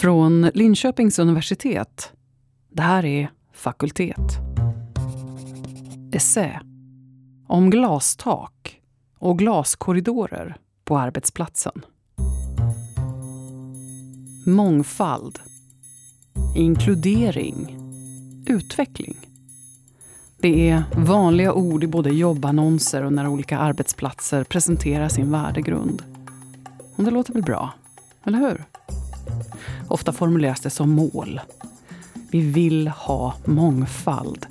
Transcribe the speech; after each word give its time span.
Från 0.00 0.42
Linköpings 0.54 1.18
universitet. 1.18 2.12
Det 2.70 2.82
här 2.82 3.04
är 3.04 3.30
Fakultet. 3.52 4.38
Essä. 6.12 6.60
Om 7.46 7.70
glastak 7.70 8.80
och 9.18 9.38
glaskorridorer 9.38 10.56
på 10.84 10.98
arbetsplatsen. 10.98 11.84
Mångfald. 14.46 15.38
Inkludering. 16.56 17.78
Utveckling. 18.46 19.16
Det 20.40 20.70
är 20.70 20.82
vanliga 20.96 21.52
ord 21.52 21.84
i 21.84 21.86
både 21.86 22.10
jobbannonser 22.10 23.04
och 23.04 23.12
när 23.12 23.26
olika 23.26 23.58
arbetsplatser 23.58 24.44
presenterar 24.44 25.08
sin 25.08 25.30
värdegrund. 25.30 26.02
Och 26.96 27.04
det 27.04 27.10
låter 27.10 27.32
väl 27.32 27.42
bra, 27.42 27.72
eller 28.24 28.38
hur? 28.38 28.64
Ofta 29.88 30.12
formuleras 30.12 30.60
det 30.60 30.70
som 30.70 30.90
mål. 30.90 31.40
Vi 32.30 32.40
vill 32.40 32.88
ha 32.88 33.34
mångfald. 33.44 34.46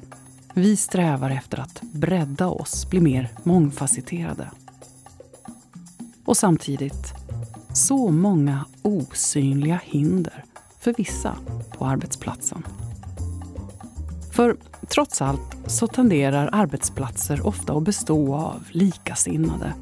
Vi 0.54 0.77
strävar 0.77 1.30
efter 1.30 1.60
att 1.60 1.82
bredda 1.82 2.48
oss, 2.48 2.90
bli 2.90 3.00
mer 3.00 3.30
mångfacetterade. 3.44 4.50
Och 6.26 6.38
samtidigt, 6.38 7.13
så 7.73 8.10
många 8.10 8.66
osynliga 8.82 9.82
hinder 9.84 10.44
för 10.80 10.94
vissa 10.98 11.36
på 11.77 11.85
arbetsplatsen. 11.85 12.63
För 14.32 14.58
trots 14.88 15.22
allt 15.22 15.58
så 15.68 15.88
tenderar 15.88 16.49
arbetsplatser 16.52 17.48
ofta 17.48 17.74
att 17.74 17.84
bestå 17.84 18.35
av 18.35 18.63
likasinnade. 18.72 19.74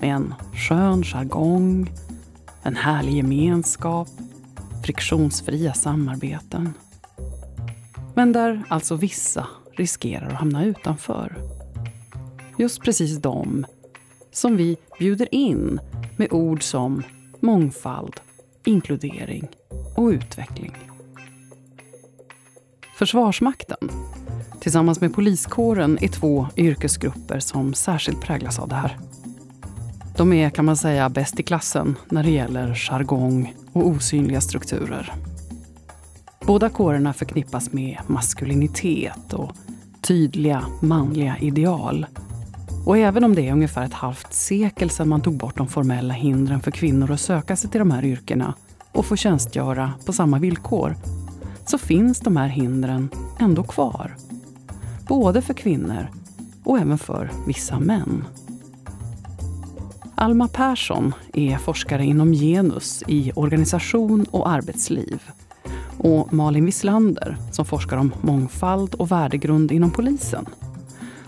Med 0.00 0.14
en 0.14 0.34
skön 0.54 1.04
jargong, 1.04 1.92
en 2.62 2.76
härlig 2.76 3.14
gemenskap, 3.14 4.08
friktionsfria 4.86 5.72
samarbeten. 5.74 6.72
Men 8.14 8.32
där 8.32 8.62
alltså 8.68 8.96
vissa 8.96 9.46
riskerar 9.76 10.26
att 10.26 10.32
hamna 10.32 10.64
utanför. 10.64 11.36
Just 12.58 12.82
precis 12.82 13.18
de 13.18 13.66
som 14.32 14.56
vi 14.56 14.76
bjuder 14.98 15.34
in 15.34 15.80
med 16.16 16.32
ord 16.32 16.62
som 16.62 17.02
mångfald, 17.40 18.12
inkludering 18.64 19.48
och 19.96 20.08
utveckling. 20.08 20.76
Försvarsmakten 22.98 23.90
tillsammans 24.60 25.00
med 25.00 25.14
poliskåren 25.14 25.98
är 26.00 26.08
två 26.08 26.46
yrkesgrupper 26.56 27.38
som 27.38 27.74
särskilt 27.74 28.20
präglas 28.20 28.58
av 28.58 28.68
det 28.68 28.74
här. 28.74 28.98
De 30.16 30.32
är, 30.32 30.50
kan 30.50 30.64
man 30.64 30.76
säga, 30.76 31.08
bäst 31.08 31.40
i 31.40 31.42
klassen 31.42 31.96
när 32.10 32.22
det 32.22 32.30
gäller 32.30 32.74
jargong 32.74 33.54
och 33.76 33.86
osynliga 33.86 34.40
strukturer. 34.40 35.12
Båda 36.46 36.68
kårerna 36.68 37.12
förknippas 37.12 37.72
med 37.72 37.98
maskulinitet 38.06 39.32
och 39.32 39.52
tydliga 40.00 40.64
manliga 40.80 41.38
ideal. 41.38 42.06
Och 42.86 42.98
även 42.98 43.24
om 43.24 43.34
det 43.34 43.48
är 43.48 43.52
ungefär 43.52 43.84
ett 43.84 43.92
halvt 43.92 44.32
sekel 44.32 44.90
sedan 44.90 45.08
man 45.08 45.20
tog 45.20 45.36
bort 45.36 45.56
de 45.56 45.68
formella 45.68 46.14
hindren 46.14 46.60
för 46.60 46.70
kvinnor 46.70 47.10
att 47.10 47.20
söka 47.20 47.56
sig 47.56 47.70
till 47.70 47.78
de 47.78 47.90
här 47.90 48.04
yrkena 48.04 48.54
och 48.92 49.06
få 49.06 49.16
tjänstgöra 49.16 49.92
på 50.06 50.12
samma 50.12 50.38
villkor, 50.38 50.96
så 51.66 51.78
finns 51.78 52.20
de 52.20 52.36
här 52.36 52.48
hindren 52.48 53.08
ändå 53.40 53.62
kvar. 53.62 54.16
Både 55.08 55.42
för 55.42 55.54
kvinnor 55.54 56.08
och 56.64 56.78
även 56.78 56.98
för 56.98 57.30
vissa 57.46 57.80
män. 57.80 58.24
Alma 60.18 60.48
Persson 60.48 61.14
är 61.32 61.56
forskare 61.56 62.04
inom 62.04 62.32
genus 62.32 63.02
i 63.06 63.32
organisation 63.34 64.26
och 64.30 64.48
arbetsliv. 64.48 65.22
Och 65.98 66.32
Malin 66.32 66.66
Wislander 66.66 67.36
som 67.52 67.64
forskar 67.64 67.96
om 67.96 68.12
mångfald 68.20 68.94
och 68.94 69.12
värdegrund 69.12 69.72
inom 69.72 69.90
polisen. 69.90 70.46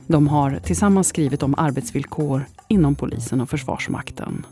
De 0.06 0.28
har 0.28 0.58
tillsammans 0.64 1.08
skrivit 1.08 1.42
om 1.42 1.54
arbetsvillkor 1.58 2.44
inom 2.68 2.94
polisen 2.94 3.40
och 3.40 3.50
Försvarsmakten. 3.50 4.46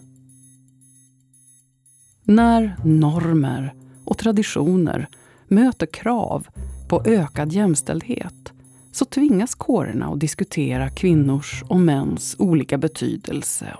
När 2.22 2.76
normer 2.84 3.74
och 4.04 4.18
traditioner 4.18 5.08
möter 5.48 5.86
krav 5.86 6.46
på 6.88 7.02
ökad 7.04 7.52
jämställdhet 7.52 8.52
så 8.92 9.04
tvingas 9.04 9.54
kårerna 9.54 10.06
att 10.06 10.20
diskutera 10.20 10.90
kvinnors 10.90 11.64
och 11.68 11.80
mäns 11.80 12.36
olika 12.38 12.78
betydelse 12.78 13.76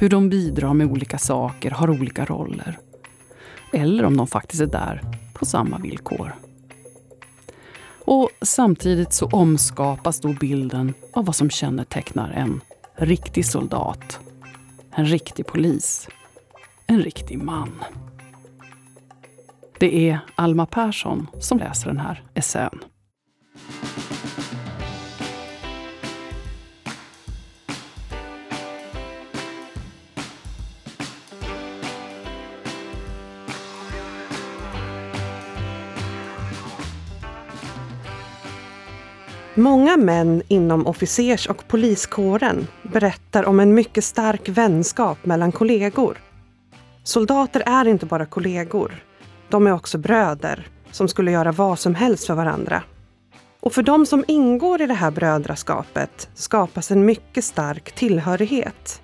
hur 0.00 0.08
de 0.08 0.28
bidrar 0.28 0.74
med 0.74 0.86
olika 0.86 1.18
saker, 1.18 1.70
har 1.70 1.90
olika 1.90 2.24
roller. 2.24 2.78
Eller 3.72 4.04
om 4.04 4.16
de 4.16 4.26
faktiskt 4.26 4.62
är 4.62 4.66
där 4.66 5.02
på 5.34 5.46
samma 5.46 5.78
villkor. 5.78 6.34
Och 8.04 8.30
samtidigt 8.42 9.12
så 9.12 9.26
omskapas 9.26 10.20
då 10.20 10.32
bilden 10.32 10.94
av 11.12 11.24
vad 11.24 11.36
som 11.36 11.50
kännetecknar 11.50 12.30
en 12.30 12.60
riktig 12.94 13.46
soldat, 13.46 14.20
en 14.90 15.06
riktig 15.06 15.46
polis, 15.46 16.08
en 16.86 17.02
riktig 17.02 17.38
man. 17.38 17.84
Det 19.78 20.10
är 20.10 20.18
Alma 20.34 20.66
Persson 20.66 21.26
som 21.40 21.58
läser 21.58 21.86
den 21.86 21.98
här 21.98 22.22
essän. 22.34 22.78
Många 39.60 39.96
män 39.96 40.42
inom 40.48 40.86
officers 40.86 41.46
och 41.46 41.68
poliskåren 41.68 42.66
berättar 42.82 43.44
om 43.44 43.60
en 43.60 43.74
mycket 43.74 44.04
stark 44.04 44.48
vänskap 44.48 45.26
mellan 45.26 45.52
kollegor. 45.52 46.18
Soldater 47.04 47.62
är 47.66 47.88
inte 47.88 48.06
bara 48.06 48.26
kollegor. 48.26 49.04
De 49.48 49.66
är 49.66 49.72
också 49.72 49.98
bröder 49.98 50.68
som 50.90 51.08
skulle 51.08 51.30
göra 51.30 51.52
vad 51.52 51.78
som 51.78 51.94
helst 51.94 52.26
för 52.26 52.34
varandra. 52.34 52.82
Och 53.60 53.72
för 53.72 53.82
de 53.82 54.06
som 54.06 54.24
ingår 54.28 54.82
i 54.82 54.86
det 54.86 54.94
här 54.94 55.10
brödraskapet 55.10 56.28
skapas 56.34 56.90
en 56.90 57.04
mycket 57.04 57.44
stark 57.44 57.92
tillhörighet. 57.92 59.02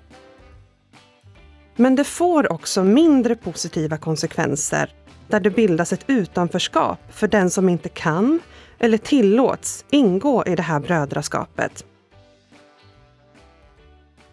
Men 1.75 1.95
det 1.95 2.03
får 2.03 2.51
också 2.51 2.83
mindre 2.83 3.35
positiva 3.35 3.97
konsekvenser 3.97 4.93
där 5.27 5.39
det 5.39 5.49
bildas 5.49 5.93
ett 5.93 6.05
utanförskap 6.07 6.99
för 7.09 7.27
den 7.27 7.49
som 7.49 7.69
inte 7.69 7.89
kan 7.89 8.39
eller 8.79 8.97
tillåts 8.97 9.85
ingå 9.89 10.43
i 10.45 10.55
det 10.55 10.61
här 10.61 10.79
brödraskapet. 10.79 11.85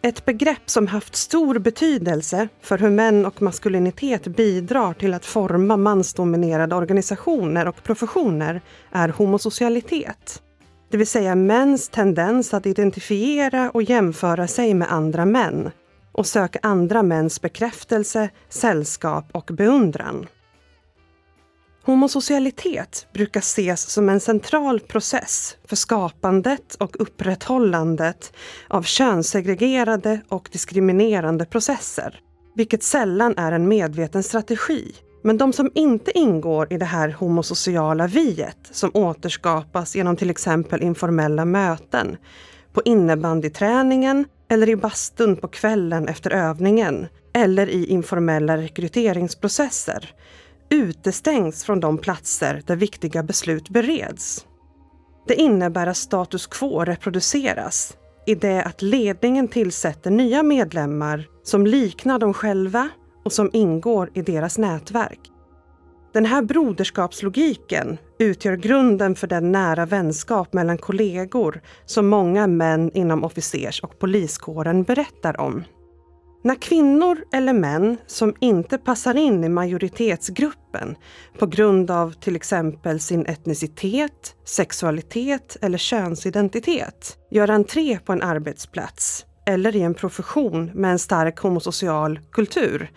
Ett 0.03 0.25
begrepp 0.25 0.71
som 0.71 0.87
haft 0.87 1.16
stor 1.16 1.59
betydelse 1.59 2.49
för 2.60 2.78
hur 2.78 2.91
män 2.91 3.27
och 3.27 3.43
maskulinitet 3.43 4.27
bidrar 4.27 4.93
till 4.93 5.15
att 5.15 5.25
forma 5.25 5.77
mansdominerade 5.77 6.75
organisationer 6.75 7.69
och 7.69 7.82
professioner 7.82 8.60
är 8.93 9.09
homosocialitet. 9.09 10.43
Det 10.91 10.97
vill 10.97 11.06
säga 11.06 11.34
mäns 11.34 11.88
tendens 11.88 12.55
att 12.55 12.66
identifiera 12.66 13.71
och 13.71 13.82
jämföra 13.82 14.47
sig 14.47 14.75
med 14.75 14.93
andra 14.93 15.25
män 15.25 15.71
och 16.12 16.26
söka 16.26 16.59
andra 16.62 17.03
mäns 17.03 17.41
bekräftelse, 17.41 18.31
sällskap 18.49 19.25
och 19.32 19.50
beundran. 19.53 20.26
Homosocialitet 21.87 23.06
brukar 23.12 23.41
ses 23.41 23.91
som 23.91 24.09
en 24.09 24.21
central 24.21 24.81
process 24.81 25.56
för 25.65 25.77
skapandet 25.77 26.75
och 26.75 27.00
upprätthållandet 27.00 28.33
av 28.69 28.83
könssegregerade 28.83 30.21
och 30.28 30.49
diskriminerande 30.53 31.44
processer, 31.44 32.21
vilket 32.55 32.83
sällan 32.83 33.34
är 33.37 33.53
en 33.53 33.69
medveten 33.69 34.23
strategi. 34.23 34.94
Men 35.23 35.38
de 35.38 35.53
som 35.53 35.70
inte 35.75 36.19
ingår 36.19 36.73
i 36.73 36.79
det 36.79 36.85
här 36.85 37.08
homosociala 37.08 38.06
viet 38.06 38.58
som 38.70 38.91
återskapas 38.94 39.97
genom 39.97 40.17
till 40.17 40.31
exempel 40.31 40.82
informella 40.82 41.44
möten, 41.44 42.17
på 42.73 42.82
innebandyträningen 42.85 44.25
eller 44.49 44.69
i 44.69 44.76
bastun 44.76 45.37
på 45.37 45.49
kvällen 45.49 46.08
efter 46.08 46.31
övningen 46.31 47.06
eller 47.35 47.69
i 47.69 47.87
informella 47.87 48.56
rekryteringsprocesser 48.56 50.14
utestängs 50.70 51.64
från 51.64 51.81
de 51.81 51.99
platser 51.99 52.62
där 52.66 52.76
viktiga 52.76 53.22
beslut 53.22 53.69
bereds. 53.69 54.46
Det 55.26 55.34
innebär 55.34 55.87
att 55.87 55.96
status 55.96 56.46
quo 56.46 56.84
reproduceras 56.84 57.96
i 58.26 58.34
det 58.34 58.62
att 58.62 58.82
ledningen 58.82 59.49
tillsätter 59.49 60.11
nya 60.11 60.43
medlemmar 60.43 61.28
som 61.43 61.66
liknar 61.66 62.19
dem 62.19 62.34
själva 62.34 62.88
och 63.25 63.32
som 63.32 63.50
ingår 63.52 64.11
i 64.14 64.22
deras 64.22 64.58
nätverk. 64.58 65.20
Den 66.12 66.25
här 66.25 66.43
broderskapslogiken 66.43 67.99
utgör 68.19 68.56
grunden 68.56 69.14
för 69.14 69.26
den 69.26 69.52
nära 69.52 69.87
vänskap 69.87 70.52
mellan 70.52 70.78
kollegor 70.78 71.60
som 71.87 72.06
många 72.06 72.46
män 72.46 72.90
inom 72.94 73.25
officers 73.25 73.81
och 73.81 73.99
poliskåren 73.99 74.82
berättar 74.82 75.40
om. 75.40 75.64
När 76.44 76.55
kvinnor 76.55 77.25
eller 77.32 77.52
män 77.52 77.96
som 78.06 78.35
inte 78.41 78.79
passar 78.79 79.17
in 79.17 79.44
i 79.44 79.49
majoritetsgruppen 79.49 80.96
på 81.38 81.46
grund 81.46 81.91
av 81.91 82.12
till 82.12 82.37
exempel 82.37 83.00
sin 83.00 83.26
etnicitet, 83.26 84.35
sexualitet 84.44 85.56
eller 85.62 85.79
könsidentitet 85.79 87.19
gör 87.31 87.50
entré 87.50 87.99
på 87.99 88.12
en 88.12 88.23
arbetsplats 88.23 89.26
eller 89.46 89.76
i 89.76 89.81
en 89.81 89.94
profession 89.94 90.70
med 90.75 90.91
en 90.91 90.99
stark 90.99 91.38
homosocial 91.38 92.20
kultur 92.32 92.91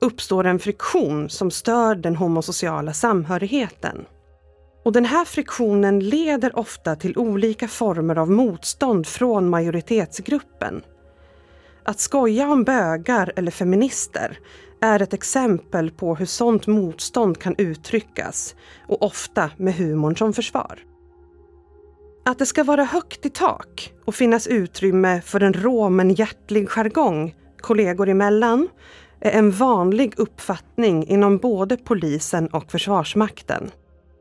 uppstår 0.00 0.44
en 0.44 0.58
friktion 0.58 1.30
som 1.30 1.50
stör 1.50 1.94
den 1.94 2.16
homosociala 2.16 2.92
samhörigheten. 2.92 4.04
Och 4.84 4.92
den 4.92 5.04
här 5.04 5.24
friktionen 5.24 6.00
leder 6.00 6.58
ofta 6.58 6.96
till 6.96 7.18
olika 7.18 7.68
former 7.68 8.18
av 8.18 8.30
motstånd 8.30 9.06
från 9.06 9.48
majoritetsgruppen. 9.48 10.82
Att 11.84 12.00
skoja 12.00 12.48
om 12.48 12.64
bögar 12.64 13.32
eller 13.36 13.50
feminister 13.50 14.38
är 14.80 15.02
ett 15.02 15.14
exempel 15.14 15.90
på 15.90 16.14
hur 16.14 16.26
sånt 16.26 16.66
motstånd 16.66 17.38
kan 17.38 17.54
uttryckas 17.58 18.54
och 18.88 19.02
ofta 19.02 19.50
med 19.56 19.74
humorn 19.74 20.16
som 20.16 20.32
försvar. 20.32 20.78
Att 22.24 22.38
det 22.38 22.46
ska 22.46 22.64
vara 22.64 22.84
högt 22.84 23.26
i 23.26 23.30
tak 23.30 23.92
och 24.04 24.14
finnas 24.14 24.46
utrymme 24.46 25.20
för 25.20 25.42
en 25.42 25.52
rå 25.52 25.88
men 25.88 26.14
hjärtlig 26.14 26.68
jargong 26.68 27.34
kollegor 27.60 28.08
emellan 28.08 28.68
är 29.20 29.30
en 29.30 29.50
vanlig 29.50 30.14
uppfattning 30.16 31.06
inom 31.06 31.38
både 31.38 31.76
polisen 31.76 32.46
och 32.46 32.70
Försvarsmakten. 32.70 33.70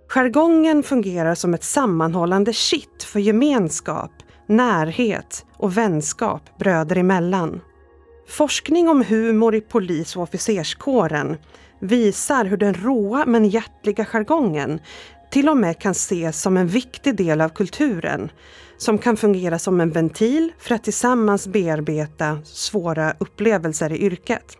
Jargongen 0.09 0.83
fungerar 0.83 1.35
som 1.35 1.53
ett 1.53 1.63
sammanhållande 1.63 2.53
kitt 2.53 3.03
för 3.03 3.19
gemenskap, 3.19 4.11
närhet 4.47 5.45
och 5.59 5.77
vänskap 5.77 6.57
bröder 6.59 6.95
emellan. 6.95 7.61
Forskning 8.27 8.89
om 8.89 9.03
humor 9.03 9.55
i 9.55 9.61
polis 9.61 10.15
och 10.15 10.23
officerskåren 10.23 11.37
visar 11.79 12.45
hur 12.45 12.57
den 12.57 12.73
råa 12.73 13.25
men 13.25 13.49
hjärtliga 13.49 14.05
jargongen 14.05 14.79
till 15.31 15.49
och 15.49 15.57
med 15.57 15.79
kan 15.79 15.91
ses 15.91 16.41
som 16.41 16.57
en 16.57 16.67
viktig 16.67 17.15
del 17.15 17.41
av 17.41 17.49
kulturen 17.49 18.31
som 18.77 18.97
kan 18.97 19.17
fungera 19.17 19.59
som 19.59 19.81
en 19.81 19.91
ventil 19.91 20.51
för 20.59 20.75
att 20.75 20.83
tillsammans 20.83 21.47
bearbeta 21.47 22.39
svåra 22.43 23.13
upplevelser 23.17 23.91
i 23.91 23.97
yrket. 23.97 24.57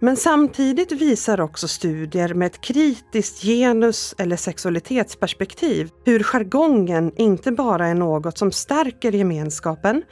Men 0.00 0.16
samtidigt 0.16 0.92
visar 0.92 1.40
också 1.40 1.68
studier 1.68 2.34
med 2.34 2.46
ett 2.46 2.60
kritiskt 2.60 3.42
genus 3.42 4.14
eller 4.18 4.36
sexualitetsperspektiv 4.36 5.90
hur 6.04 6.22
jargongen 6.22 7.12
inte 7.16 7.52
bara 7.52 7.86
är 7.86 7.94
något 7.94 8.38
som 8.38 8.52
stärker 8.52 9.12
gemenskapen 9.12 10.02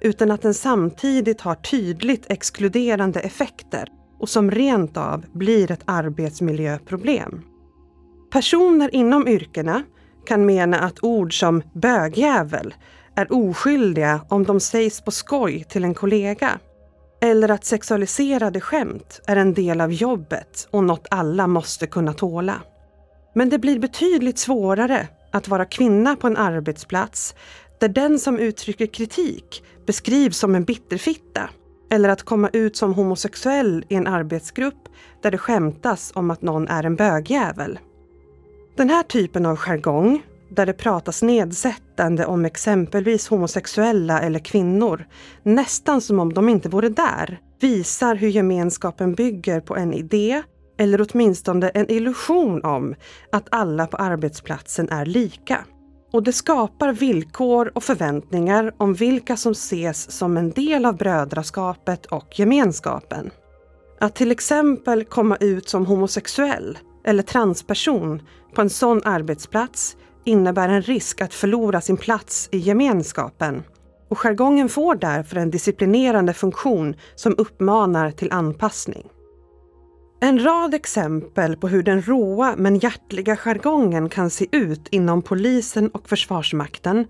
utan 0.00 0.30
att 0.30 0.42
den 0.42 0.54
samtidigt 0.54 1.40
har 1.40 1.54
tydligt 1.54 2.30
exkluderande 2.30 3.20
effekter 3.20 3.88
och 4.18 4.28
som 4.28 4.50
rent 4.50 4.96
av 4.96 5.24
blir 5.32 5.70
ett 5.70 5.82
arbetsmiljöproblem. 5.84 7.42
Personer 8.32 8.94
inom 8.94 9.28
yrkena 9.28 9.82
kan 10.26 10.46
mena 10.46 10.78
att 10.78 11.04
ord 11.04 11.38
som 11.40 11.62
bögjävel 11.74 12.74
är 13.16 13.32
oskyldiga 13.32 14.20
om 14.28 14.44
de 14.44 14.60
sägs 14.60 15.00
på 15.00 15.10
skoj 15.10 15.64
till 15.68 15.84
en 15.84 15.94
kollega. 15.94 16.58
Eller 17.24 17.50
att 17.50 17.64
sexualiserade 17.64 18.60
skämt 18.60 19.20
är 19.26 19.36
en 19.36 19.54
del 19.54 19.80
av 19.80 19.92
jobbet 19.92 20.68
och 20.70 20.84
något 20.84 21.06
alla 21.10 21.46
måste 21.46 21.86
kunna 21.86 22.12
tåla. 22.12 22.62
Men 23.34 23.48
det 23.48 23.58
blir 23.58 23.78
betydligt 23.78 24.38
svårare 24.38 25.08
att 25.30 25.48
vara 25.48 25.64
kvinna 25.64 26.16
på 26.16 26.26
en 26.26 26.36
arbetsplats 26.36 27.34
där 27.80 27.88
den 27.88 28.18
som 28.18 28.38
uttrycker 28.38 28.86
kritik 28.86 29.64
beskrivs 29.86 30.38
som 30.38 30.54
en 30.54 30.64
bitterfitta. 30.64 31.50
Eller 31.90 32.08
att 32.08 32.22
komma 32.22 32.50
ut 32.52 32.76
som 32.76 32.94
homosexuell 32.94 33.84
i 33.88 33.94
en 33.94 34.06
arbetsgrupp 34.06 34.88
där 35.22 35.30
det 35.30 35.38
skämtas 35.38 36.12
om 36.14 36.30
att 36.30 36.42
någon 36.42 36.68
är 36.68 36.84
en 36.84 36.96
bögjävel. 36.96 37.78
Den 38.76 38.90
här 38.90 39.02
typen 39.02 39.46
av 39.46 39.56
jargong, 39.56 40.22
där 40.48 40.66
det 40.66 40.72
pratas 40.72 41.22
nedsättande 41.22 41.83
om 42.26 42.44
exempelvis 42.44 43.28
homosexuella 43.28 44.20
eller 44.20 44.38
kvinnor, 44.38 45.06
nästan 45.42 46.00
som 46.00 46.20
om 46.20 46.32
de 46.32 46.48
inte 46.48 46.68
vore 46.68 46.88
där, 46.88 47.40
visar 47.60 48.14
hur 48.14 48.28
gemenskapen 48.28 49.14
bygger 49.14 49.60
på 49.60 49.76
en 49.76 49.94
idé 49.94 50.42
eller 50.78 51.06
åtminstone 51.08 51.68
en 51.68 51.90
illusion 51.90 52.64
om 52.64 52.94
att 53.32 53.46
alla 53.50 53.86
på 53.86 53.96
arbetsplatsen 53.96 54.88
är 54.88 55.06
lika. 55.06 55.64
Och 56.12 56.22
det 56.22 56.32
skapar 56.32 56.92
villkor 56.92 57.72
och 57.74 57.82
förväntningar 57.82 58.74
om 58.76 58.94
vilka 58.94 59.36
som 59.36 59.52
ses 59.52 60.10
som 60.10 60.36
en 60.36 60.50
del 60.50 60.84
av 60.86 60.96
brödraskapet 60.96 62.06
och 62.06 62.38
gemenskapen. 62.38 63.30
Att 64.00 64.14
till 64.14 64.30
exempel 64.30 65.04
komma 65.04 65.36
ut 65.40 65.68
som 65.68 65.86
homosexuell 65.86 66.78
eller 67.04 67.22
transperson 67.22 68.22
på 68.54 68.60
en 68.60 68.70
sån 68.70 69.00
arbetsplats 69.04 69.96
innebär 70.24 70.68
en 70.68 70.82
risk 70.82 71.20
att 71.20 71.34
förlora 71.34 71.80
sin 71.80 71.96
plats 71.96 72.48
i 72.52 72.58
gemenskapen. 72.58 73.62
Och 74.08 74.18
jargongen 74.18 74.68
får 74.68 74.94
därför 74.94 75.36
en 75.36 75.50
disciplinerande 75.50 76.32
funktion 76.32 76.96
som 77.14 77.34
uppmanar 77.38 78.10
till 78.10 78.32
anpassning. 78.32 79.08
En 80.20 80.44
rad 80.44 80.74
exempel 80.74 81.56
på 81.56 81.68
hur 81.68 81.82
den 81.82 82.02
råa 82.02 82.54
men 82.56 82.78
hjärtliga 82.78 83.36
jargongen 83.36 84.08
kan 84.08 84.30
se 84.30 84.46
ut 84.52 84.88
inom 84.90 85.22
polisen 85.22 85.88
och 85.88 86.08
Försvarsmakten 86.08 87.06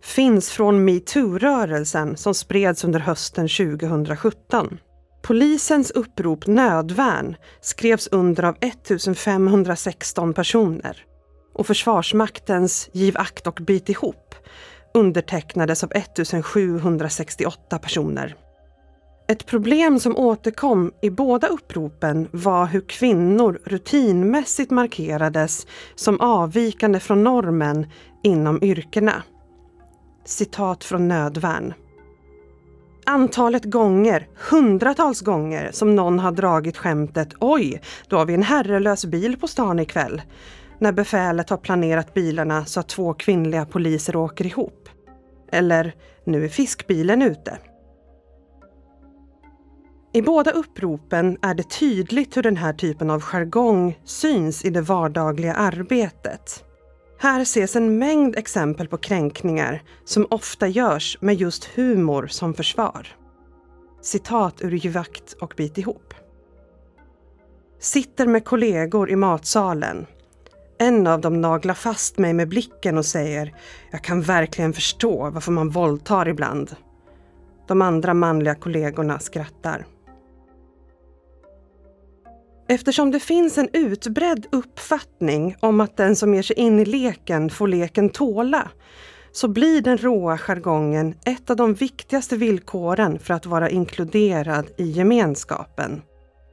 finns 0.00 0.50
från 0.50 0.84
metoo-rörelsen 0.84 2.16
som 2.16 2.34
spreds 2.34 2.84
under 2.84 3.00
hösten 3.00 3.48
2017. 3.48 4.78
Polisens 5.22 5.90
upprop 5.90 6.46
Nödvärn 6.46 7.36
skrevs 7.60 8.08
under 8.12 8.42
av 8.42 8.56
1516 8.60 10.34
personer 10.34 11.04
och 11.56 11.66
Försvarsmaktens 11.66 12.88
Giv 12.92 13.18
akt 13.18 13.46
och 13.46 13.58
bit 13.62 13.88
ihop 13.88 14.34
undertecknades 14.94 15.84
av 15.84 15.92
1768 15.94 17.78
personer. 17.78 18.36
Ett 19.28 19.46
problem 19.46 20.00
som 20.00 20.16
återkom 20.16 20.92
i 21.02 21.10
båda 21.10 21.46
uppropen 21.46 22.28
var 22.32 22.66
hur 22.66 22.80
kvinnor 22.80 23.60
rutinmässigt 23.64 24.70
markerades 24.70 25.66
som 25.94 26.20
avvikande 26.20 27.00
från 27.00 27.24
normen 27.24 27.86
inom 28.22 28.62
yrkena. 28.62 29.22
Citat 30.24 30.84
från 30.84 31.08
Nödvärn. 31.08 31.74
Antalet 33.06 33.64
gånger, 33.64 34.28
hundratals 34.50 35.20
gånger, 35.20 35.70
som 35.72 35.96
någon 35.96 36.18
har 36.18 36.32
dragit 36.32 36.76
skämtet 36.76 37.28
Oj, 37.40 37.80
då 38.08 38.16
har 38.16 38.26
vi 38.26 38.34
en 38.34 38.42
herrelös 38.42 39.04
bil 39.04 39.36
på 39.40 39.48
stan 39.48 39.78
ikväll. 39.78 40.22
När 40.78 40.92
befälet 40.92 41.50
har 41.50 41.56
planerat 41.56 42.14
bilarna 42.14 42.64
så 42.64 42.80
att 42.80 42.88
två 42.88 43.14
kvinnliga 43.14 43.66
poliser 43.66 44.16
åker 44.16 44.46
ihop. 44.46 44.88
Eller, 45.52 45.94
nu 46.24 46.44
är 46.44 46.48
fiskbilen 46.48 47.22
ute. 47.22 47.58
I 50.12 50.22
båda 50.22 50.50
uppropen 50.50 51.38
är 51.42 51.54
det 51.54 51.70
tydligt 51.70 52.36
hur 52.36 52.42
den 52.42 52.56
här 52.56 52.72
typen 52.72 53.10
av 53.10 53.20
jargong 53.20 53.98
syns 54.04 54.64
i 54.64 54.70
det 54.70 54.80
vardagliga 54.80 55.54
arbetet. 55.54 56.64
Här 57.18 57.40
ses 57.40 57.76
en 57.76 57.98
mängd 57.98 58.36
exempel 58.36 58.88
på 58.88 58.96
kränkningar 58.96 59.82
som 60.04 60.26
ofta 60.30 60.68
görs 60.68 61.18
med 61.20 61.34
just 61.34 61.64
humor 61.64 62.26
som 62.26 62.54
försvar. 62.54 63.16
Citat 64.02 64.62
ur 64.62 64.70
Givakt 64.70 65.32
och 65.32 65.54
Bit 65.56 65.78
ihop. 65.78 66.14
Sitter 67.80 68.26
med 68.26 68.44
kollegor 68.44 69.10
i 69.10 69.16
matsalen. 69.16 70.06
En 70.78 71.06
av 71.06 71.20
dem 71.20 71.40
naglar 71.40 71.74
fast 71.74 72.18
mig 72.18 72.32
med 72.32 72.48
blicken 72.48 72.98
och 72.98 73.06
säger 73.06 73.54
“Jag 73.90 74.04
kan 74.04 74.22
verkligen 74.22 74.72
förstå 74.72 75.30
varför 75.30 75.52
man 75.52 75.70
våldtar 75.70 76.28
ibland”. 76.28 76.76
De 77.68 77.82
andra 77.82 78.14
manliga 78.14 78.54
kollegorna 78.54 79.18
skrattar. 79.18 79.86
Eftersom 82.68 83.10
det 83.10 83.20
finns 83.20 83.58
en 83.58 83.68
utbredd 83.72 84.46
uppfattning 84.52 85.56
om 85.60 85.80
att 85.80 85.96
den 85.96 86.16
som 86.16 86.34
ger 86.34 86.42
sig 86.42 86.56
in 86.56 86.78
i 86.78 86.84
leken 86.84 87.50
får 87.50 87.68
leken 87.68 88.10
tåla, 88.10 88.70
så 89.32 89.48
blir 89.48 89.80
den 89.80 89.98
råa 89.98 90.38
jargongen 90.38 91.14
ett 91.24 91.50
av 91.50 91.56
de 91.56 91.74
viktigaste 91.74 92.36
villkoren 92.36 93.18
för 93.18 93.34
att 93.34 93.46
vara 93.46 93.70
inkluderad 93.70 94.66
i 94.78 94.84
gemenskapen. 94.84 96.02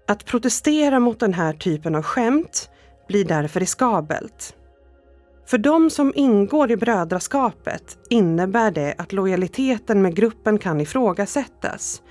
Att 0.07 0.25
protestera 0.25 0.99
mot 0.99 1.19
den 1.19 1.33
här 1.33 1.53
typen 1.53 1.95
av 1.95 2.03
skämt 2.03 2.69
blir 3.07 3.25
därför 3.25 3.59
riskabelt. 3.59 4.55
För 5.45 5.57
de 5.57 5.89
som 5.89 6.13
ingår 6.15 6.71
i 6.71 6.77
brödraskapet 6.77 7.97
innebär 8.09 8.71
det 8.71 8.95
att 8.97 9.13
lojaliteten 9.13 10.01
med 10.01 10.15
gruppen 10.15 10.57
kan 10.57 10.81
ifrågasättas 10.81 12.01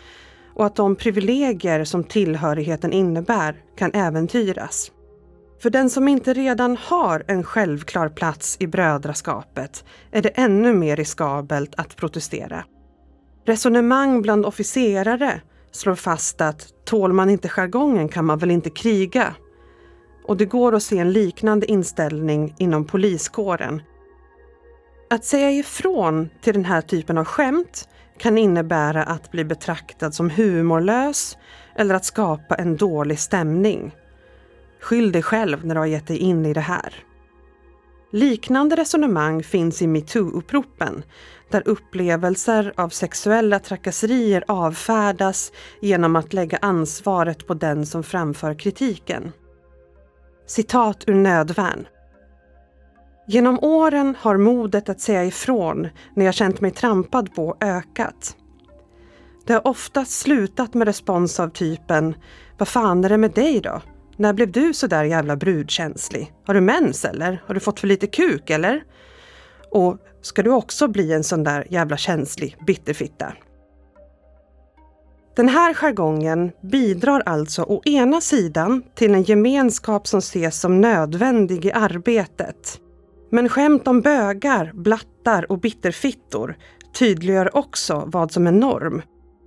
och 0.54 0.66
att 0.66 0.76
de 0.76 0.96
privilegier 0.96 1.84
som 1.84 2.04
tillhörigheten 2.04 2.92
innebär 2.92 3.56
kan 3.78 3.90
äventyras. 3.94 4.92
För 5.62 5.70
den 5.70 5.90
som 5.90 6.08
inte 6.08 6.34
redan 6.34 6.76
har 6.76 7.24
en 7.28 7.44
självklar 7.44 8.08
plats 8.08 8.56
i 8.60 8.66
brödraskapet 8.66 9.84
är 10.10 10.22
det 10.22 10.28
ännu 10.28 10.72
mer 10.72 10.96
riskabelt 10.96 11.74
att 11.76 11.96
protestera. 11.96 12.64
Resonemang 13.44 14.22
bland 14.22 14.46
officerare 14.46 15.40
slår 15.72 15.94
fast 15.94 16.40
att 16.40 16.84
tål 16.84 17.12
man 17.12 17.30
inte 17.30 17.48
jargongen 17.48 18.08
kan 18.08 18.24
man 18.24 18.38
väl 18.38 18.50
inte 18.50 18.70
kriga. 18.70 19.34
Och 20.24 20.36
det 20.36 20.44
går 20.44 20.74
att 20.74 20.82
se 20.82 20.98
en 20.98 21.12
liknande 21.12 21.70
inställning 21.70 22.54
inom 22.58 22.84
poliskåren. 22.84 23.82
Att 25.10 25.24
säga 25.24 25.50
ifrån 25.50 26.28
till 26.40 26.54
den 26.54 26.64
här 26.64 26.80
typen 26.80 27.18
av 27.18 27.24
skämt 27.24 27.88
kan 28.18 28.38
innebära 28.38 29.02
att 29.02 29.30
bli 29.30 29.44
betraktad 29.44 30.14
som 30.14 30.30
humorlös 30.30 31.38
eller 31.76 31.94
att 31.94 32.04
skapa 32.04 32.54
en 32.54 32.76
dålig 32.76 33.18
stämning. 33.18 33.94
Skyll 34.80 35.12
dig 35.12 35.22
själv 35.22 35.66
när 35.66 35.74
du 35.74 35.80
har 35.80 35.86
gett 35.86 36.06
dig 36.06 36.18
in 36.18 36.46
i 36.46 36.52
det 36.52 36.60
här. 36.60 36.94
Liknande 38.10 38.76
resonemang 38.76 39.42
finns 39.42 39.82
i 39.82 39.86
metoo-uppropen 39.86 41.02
där 41.50 41.62
upplevelser 41.68 42.72
av 42.76 42.88
sexuella 42.88 43.58
trakasserier 43.58 44.44
avfärdas 44.48 45.52
genom 45.80 46.16
att 46.16 46.32
lägga 46.32 46.58
ansvaret 46.62 47.46
på 47.46 47.54
den 47.54 47.86
som 47.86 48.02
framför 48.02 48.54
kritiken. 48.54 49.32
Citat 50.46 51.04
ur 51.06 51.14
Nödvärn. 51.14 51.86
Genom 53.26 53.58
åren 53.62 54.16
har 54.18 54.36
modet 54.36 54.88
att 54.88 55.00
säga 55.00 55.24
ifrån 55.24 55.88
när 56.14 56.24
jag 56.24 56.34
känt 56.34 56.60
mig 56.60 56.70
trampad 56.70 57.34
på 57.34 57.56
ökat. 57.60 58.36
Det 59.46 59.52
har 59.52 59.66
oftast 59.66 60.12
slutat 60.12 60.74
med 60.74 60.86
respons 60.86 61.40
av 61.40 61.48
typen 61.48 62.14
Vad 62.58 62.68
fan 62.68 63.04
är 63.04 63.08
det 63.08 63.16
med 63.16 63.30
dig 63.30 63.60
då? 63.60 63.82
När 64.16 64.32
blev 64.32 64.52
du 64.52 64.74
så 64.74 64.86
där 64.86 65.04
jävla 65.04 65.36
brudkänslig? 65.36 66.32
Har 66.46 66.54
du 66.54 66.60
mens 66.60 67.04
eller? 67.04 67.42
Har 67.46 67.54
du 67.54 67.60
fått 67.60 67.80
för 67.80 67.86
lite 67.86 68.06
kuk 68.06 68.50
eller? 68.50 68.84
Och 69.70 69.98
ska 70.22 70.42
du 70.42 70.50
också 70.50 70.88
bli 70.88 71.12
en 71.12 71.24
sån 71.24 71.44
där 71.44 71.66
jävla 71.70 71.96
känslig 71.96 72.56
bitterfitta? 72.66 73.32
Den 75.36 75.48
här 75.48 75.74
jargongen 75.74 76.52
bidrar 76.62 77.22
alltså 77.26 77.62
å 77.62 77.82
ena 77.84 78.20
sidan 78.20 78.82
till 78.94 79.14
en 79.14 79.22
gemenskap 79.22 80.06
som 80.06 80.18
ses 80.18 80.60
som 80.60 80.80
nödvändig 80.80 81.64
i 81.64 81.72
arbetet. 81.72 82.80
Men 83.30 83.48
skämt 83.48 83.88
om 83.88 84.00
bögar, 84.00 84.70
blattar 84.74 85.52
och 85.52 85.58
bitterfittor 85.58 86.56
tydliggör 86.98 87.56
också 87.56 88.02
vad 88.06 88.32
som 88.32 88.46
är 88.46 88.52
norm 88.52 89.02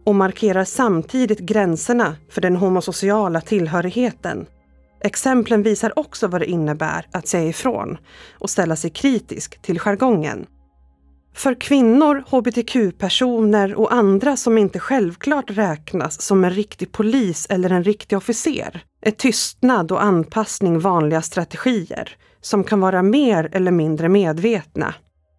och 0.05 0.15
markerar 0.15 0.63
samtidigt 0.63 1.39
gränserna 1.39 2.15
för 2.29 2.41
den 2.41 2.55
homosociala 2.55 3.41
tillhörigheten. 3.41 4.45
Exemplen 5.03 5.63
visar 5.63 5.99
också 5.99 6.27
vad 6.27 6.41
det 6.41 6.49
innebär 6.49 7.07
att 7.11 7.27
säga 7.27 7.49
ifrån 7.49 7.97
och 8.39 8.49
ställa 8.49 8.75
sig 8.75 8.89
kritisk 8.89 9.61
till 9.61 9.79
jargongen. 9.79 10.45
För 11.35 11.53
kvinnor, 11.53 12.23
hbtq-personer 12.27 13.75
och 13.75 13.93
andra 13.93 14.37
som 14.37 14.57
inte 14.57 14.79
självklart 14.79 15.51
räknas 15.51 16.21
som 16.21 16.43
en 16.43 16.51
riktig 16.51 16.91
polis 16.91 17.47
eller 17.49 17.69
en 17.69 17.83
riktig 17.83 18.17
officer 18.17 18.83
är 19.01 19.11
tystnad 19.11 19.91
och 19.91 20.03
anpassning 20.03 20.79
vanliga 20.79 21.21
strategier 21.21 22.17
som 22.41 22.63
kan 22.63 22.79
vara 22.79 23.03
mer 23.03 23.49
eller 23.51 23.71
mindre 23.71 24.09
medvetna. 24.09 24.93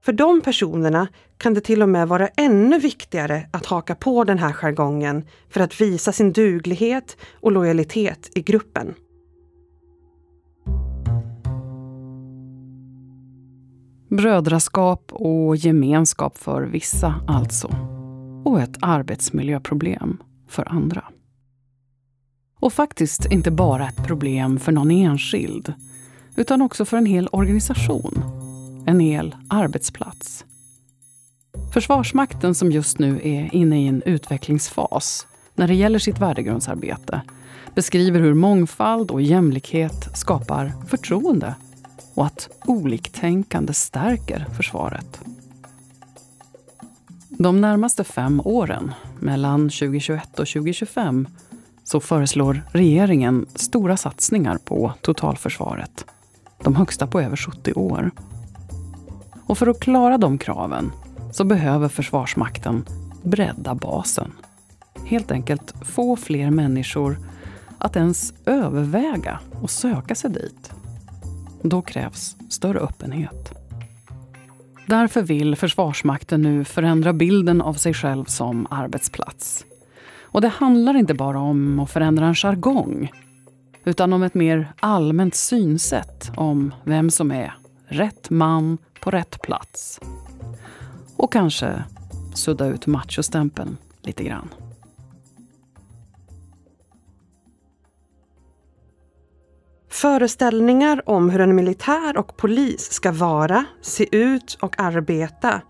För 0.04 0.12
de 0.12 0.40
personerna 0.40 1.08
kan 1.38 1.54
det 1.54 1.60
till 1.60 1.82
och 1.82 1.88
med 1.88 2.08
vara 2.08 2.28
ännu 2.36 2.78
viktigare 2.78 3.48
att 3.50 3.66
haka 3.66 3.94
på 3.94 4.24
den 4.24 4.38
här 4.38 4.52
jargongen 4.52 5.24
för 5.50 5.60
att 5.60 5.80
visa 5.80 6.12
sin 6.12 6.32
duglighet 6.32 7.16
och 7.40 7.52
lojalitet 7.52 8.30
i 8.34 8.42
gruppen. 8.42 8.94
Brödraskap 14.08 15.12
och 15.12 15.56
gemenskap 15.56 16.38
för 16.38 16.62
vissa 16.62 17.14
alltså. 17.26 17.68
Och 18.44 18.60
ett 18.60 18.76
arbetsmiljöproblem 18.80 20.22
för 20.48 20.72
andra. 20.72 21.04
Och 22.60 22.72
faktiskt 22.72 23.26
inte 23.32 23.50
bara 23.50 23.88
ett 23.88 24.06
problem 24.06 24.58
för 24.58 24.72
någon 24.72 24.90
enskild, 24.90 25.74
utan 26.36 26.62
också 26.62 26.84
för 26.84 26.96
en 26.96 27.06
hel 27.06 27.28
organisation. 27.32 28.22
En 28.86 29.00
hel 29.00 29.36
arbetsplats. 29.48 30.44
Försvarsmakten 31.72 32.54
som 32.54 32.72
just 32.72 32.98
nu 32.98 33.20
är 33.24 33.54
inne 33.54 33.82
i 33.82 33.86
en 33.86 34.02
utvecklingsfas 34.02 35.26
när 35.54 35.68
det 35.68 35.74
gäller 35.74 35.98
sitt 35.98 36.18
värdegrundsarbete 36.18 37.20
beskriver 37.74 38.20
hur 38.20 38.34
mångfald 38.34 39.10
och 39.10 39.22
jämlikhet 39.22 40.18
skapar 40.18 40.72
förtroende 40.88 41.54
och 42.16 42.26
att 42.26 42.48
oliktänkande 42.64 43.72
stärker 43.72 44.46
försvaret. 44.56 45.20
De 47.28 47.60
närmaste 47.60 48.04
fem 48.04 48.40
åren, 48.44 48.94
mellan 49.20 49.60
2021 49.60 50.28
och 50.28 50.46
2025, 50.46 51.28
så 51.84 52.00
föreslår 52.00 52.62
regeringen 52.72 53.46
stora 53.54 53.96
satsningar 53.96 54.58
på 54.64 54.92
totalförsvaret. 55.00 56.04
De 56.64 56.76
högsta 56.76 57.06
på 57.06 57.20
över 57.20 57.36
70 57.36 57.72
år. 57.72 58.10
Och 59.46 59.58
för 59.58 59.66
att 59.66 59.80
klara 59.80 60.18
de 60.18 60.38
kraven 60.38 60.92
så 61.32 61.44
behöver 61.44 61.88
Försvarsmakten 61.88 62.84
bredda 63.22 63.74
basen. 63.74 64.32
Helt 65.04 65.30
enkelt 65.30 65.74
få 65.82 66.16
fler 66.16 66.50
människor 66.50 67.18
att 67.78 67.96
ens 67.96 68.32
överväga 68.46 69.40
och 69.62 69.70
söka 69.70 70.14
sig 70.14 70.30
dit. 70.30 70.72
Då 71.68 71.82
krävs 71.82 72.36
större 72.48 72.78
öppenhet. 72.78 73.52
Därför 74.86 75.22
vill 75.22 75.56
Försvarsmakten 75.56 76.42
nu 76.42 76.64
förändra 76.64 77.12
bilden 77.12 77.62
av 77.62 77.74
sig 77.74 77.94
själv 77.94 78.24
som 78.24 78.66
arbetsplats. 78.70 79.64
Och 80.20 80.40
det 80.40 80.48
handlar 80.48 80.96
inte 80.96 81.14
bara 81.14 81.38
om 81.38 81.80
att 81.80 81.90
förändra 81.90 82.26
en 82.26 82.34
jargong 82.34 83.10
utan 83.84 84.12
om 84.12 84.22
ett 84.22 84.34
mer 84.34 84.72
allmänt 84.80 85.34
synsätt 85.34 86.30
om 86.36 86.74
vem 86.84 87.10
som 87.10 87.30
är 87.30 87.54
rätt 87.86 88.30
man 88.30 88.78
på 89.00 89.10
rätt 89.10 89.42
plats. 89.42 90.00
Och 91.16 91.32
kanske 91.32 91.82
sudda 92.34 92.66
ut 92.66 92.86
machostämpeln 92.86 93.76
lite 94.02 94.24
grann. 94.24 94.48
Föreställningar 99.96 101.02
om 101.06 101.30
hur 101.30 101.40
en 101.40 101.54
militär 101.54 102.16
och 102.16 102.36
polis 102.36 102.92
ska 102.92 103.12
vara, 103.12 103.64
se 103.82 104.16
ut 104.16 104.58
och 104.60 104.80
arbeta 104.80 105.60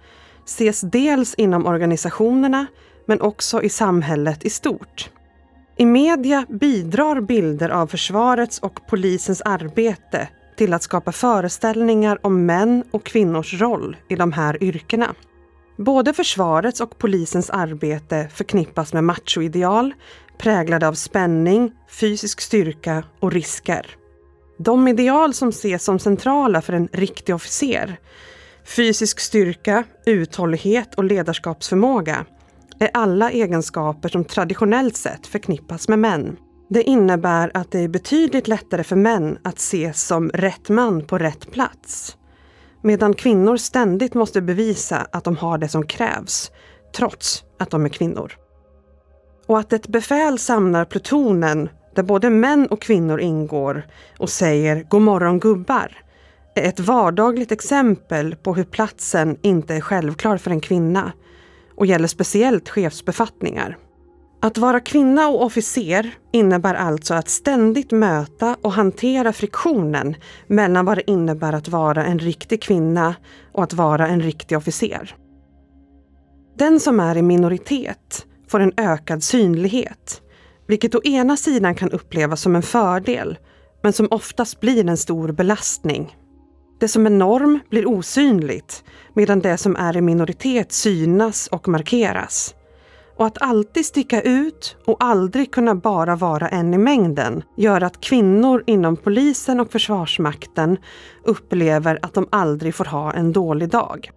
ses 0.45 0.81
dels 0.81 1.35
inom 1.35 1.67
organisationerna 1.67 2.67
men 3.07 3.21
också 3.21 3.63
i 3.63 3.69
samhället 3.69 4.45
i 4.45 4.51
stort. 4.51 5.11
I 5.77 5.87
media 5.87 6.47
bidrar 6.49 7.21
bilder 7.21 7.69
av 7.69 7.87
försvarets 7.87 8.59
och 8.59 8.87
polisens 8.89 9.41
arbete 9.41 10.29
till 10.57 10.73
att 10.73 10.83
skapa 10.83 11.13
föreställningar 11.13 12.19
om 12.23 12.47
män 12.47 12.85
och 12.91 13.05
kvinnors 13.05 13.61
roll 13.61 13.97
i 14.09 14.17
de 14.17 14.33
här 14.33 14.63
yrkena. 14.63 15.15
Både 15.77 16.13
försvarets 16.13 16.81
och 16.81 16.99
polisens 16.99 17.51
arbete 17.51 18.29
förknippas 18.35 18.93
med 18.93 19.05
machoideal 19.05 19.95
präglade 20.39 20.89
av 20.89 20.95
spänning, 20.95 21.73
fysisk 21.89 22.41
styrka 22.41 23.05
och 23.21 23.33
risker. 23.33 23.97
De 24.59 24.89
ideal 24.89 25.35
som 25.35 25.49
ses 25.49 25.85
som 25.85 25.99
centrala 25.99 26.63
för 26.63 26.73
en 26.73 26.89
riktig 26.93 27.35
officer, 27.35 27.97
fysisk 28.65 29.21
styrka, 29.21 29.85
uthållighet 30.07 30.95
och 30.95 31.05
ledarskapsförmåga, 31.05 32.27
är 32.81 32.91
alla 32.95 33.31
egenskaper 33.31 34.09
som 34.09 34.25
traditionellt 34.25 34.97
sett 34.97 35.27
förknippas 35.27 35.89
med 35.89 35.99
män. 35.99 36.37
Det 36.69 36.83
innebär 36.83 37.51
att 37.55 37.71
det 37.71 37.79
är 37.79 37.89
betydligt 37.89 38.49
lättare 38.49 38.85
för 38.85 38.97
män 38.97 39.39
att 39.45 39.59
ses 39.59 40.03
som 40.07 40.29
rätt 40.29 40.69
man 40.69 41.07
på 41.07 41.19
rätt 41.19 41.51
plats. 41.51 42.17
Medan 42.83 43.15
kvinnor 43.15 43.57
ständigt 43.57 44.15
måste 44.15 44.41
bevisa 44.41 45.07
att 45.13 45.25
de 45.25 45.37
har 45.37 45.59
det 45.59 45.69
som 45.69 45.87
krävs, 45.87 46.51
trots 46.97 47.45
att 47.59 47.71
de 47.71 47.85
är 47.85 47.89
kvinnor. 47.89 48.33
Och 49.47 49.59
att 49.59 49.73
ett 49.73 49.89
befäl 49.89 50.39
samlar 50.39 50.85
plutonen 50.85 51.69
där 51.97 52.03
både 52.03 52.31
män 52.31 52.67
och 52.67 52.81
kvinnor 52.83 53.21
ingår 53.21 53.87
och 54.19 54.31
säger 54.31 54.83
God 54.89 55.03
morgon 55.03 55.41
gubbar 55.41 56.03
är 56.55 56.69
ett 56.69 56.81
vardagligt 56.81 57.53
exempel 57.53 58.37
på 58.37 58.55
hur 58.55 58.65
platsen 58.65 59.37
inte 59.43 59.75
är 59.75 59.81
självklar 59.81 60.37
för 60.37 60.51
en 60.51 60.61
kvinna 60.61 61.13
och 61.77 61.87
gäller 61.87 62.09
speciellt 62.09 62.69
chefsbefattningar. 62.69 63.77
Att 64.43 64.59
vara 64.59 64.81
kvinna 64.81 65.29
och 65.29 65.45
officer 65.45 66.11
innebär 66.33 66.75
alltså 66.75 67.15
att 67.15 67.29
ständigt 67.29 67.91
möta 67.91 68.57
och 68.63 68.73
hantera 68.73 69.33
friktionen 69.33 70.15
mellan 70.47 70.85
vad 70.85 70.99
det 70.99 71.11
innebär 71.11 71.53
att 71.53 71.69
vara 71.69 72.05
en 72.05 72.19
riktig 72.19 72.63
kvinna 72.63 73.15
och 73.53 73.63
att 73.63 73.73
vara 73.73 74.09
en 74.09 74.21
riktig 74.21 74.59
officer. 74.59 75.17
Den 76.59 76.81
som 76.81 77.01
är 77.01 77.17
i 77.17 77.23
minoritet 77.23 78.27
får 78.49 78.61
en 78.61 78.73
ökad 78.77 79.23
synlighet 79.23 80.23
vilket 80.67 80.95
å 80.95 81.01
ena 81.05 81.37
sidan 81.37 81.75
kan 81.75 81.91
upplevas 81.91 82.41
som 82.41 82.57
en 82.57 82.63
fördel, 82.63 83.39
men 83.83 83.93
som 83.93 84.09
oftast 84.11 84.61
blir 84.61 84.89
en 84.89 84.97
stor 84.97 85.33
belastning. 85.33 86.17
Det 86.81 86.89
som 86.89 87.07
är 87.07 87.11
norm 87.11 87.61
blir 87.71 87.89
osynligt, 87.89 88.85
medan 89.15 89.41
det 89.41 89.57
som 89.57 89.77
är 89.77 89.97
i 89.97 90.01
minoritet 90.01 90.73
synas 90.73 91.47
och 91.47 91.69
markeras. 91.69 92.55
Och 93.17 93.27
att 93.27 93.43
alltid 93.43 93.87
sticka 93.87 94.23
ut 94.23 94.77
och 94.85 94.97
aldrig 95.01 95.53
kunna 95.53 95.75
bara 95.75 96.17
vara 96.17 96.49
en 96.49 96.75
i 96.75 96.79
mängden 96.79 97.43
gör 97.57 97.81
att 97.81 98.01
kvinnor 98.01 98.65
inom 98.67 98.97
polisen 98.97 99.61
och 99.61 99.73
Försvarsmakten 99.73 100.79
upplever 101.25 101.99
att 102.03 102.15
de 102.15 102.29
aldrig 102.31 102.75
får 102.75 102.85
ha 102.85 103.13
en 103.13 103.33
dålig 103.33 103.69
dag. 103.69 104.11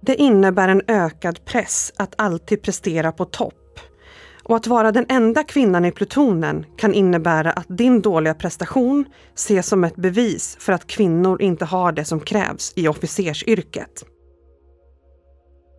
Det 0.00 0.14
innebär 0.14 0.68
en 0.68 0.82
ökad 0.86 1.44
press 1.44 1.92
att 1.96 2.14
alltid 2.18 2.62
prestera 2.62 3.12
på 3.12 3.24
topp. 3.24 3.61
Och 4.44 4.56
att 4.56 4.66
vara 4.66 4.92
den 4.92 5.06
enda 5.08 5.44
kvinnan 5.44 5.84
i 5.84 5.92
plutonen 5.92 6.66
kan 6.76 6.94
innebära 6.94 7.50
att 7.52 7.66
din 7.68 8.00
dåliga 8.00 8.34
prestation 8.34 9.04
ses 9.34 9.66
som 9.66 9.84
ett 9.84 9.96
bevis 9.96 10.56
för 10.60 10.72
att 10.72 10.86
kvinnor 10.86 11.42
inte 11.42 11.64
har 11.64 11.92
det 11.92 12.04
som 12.04 12.20
krävs 12.20 12.72
i 12.76 12.88
officersyrket. 12.88 14.04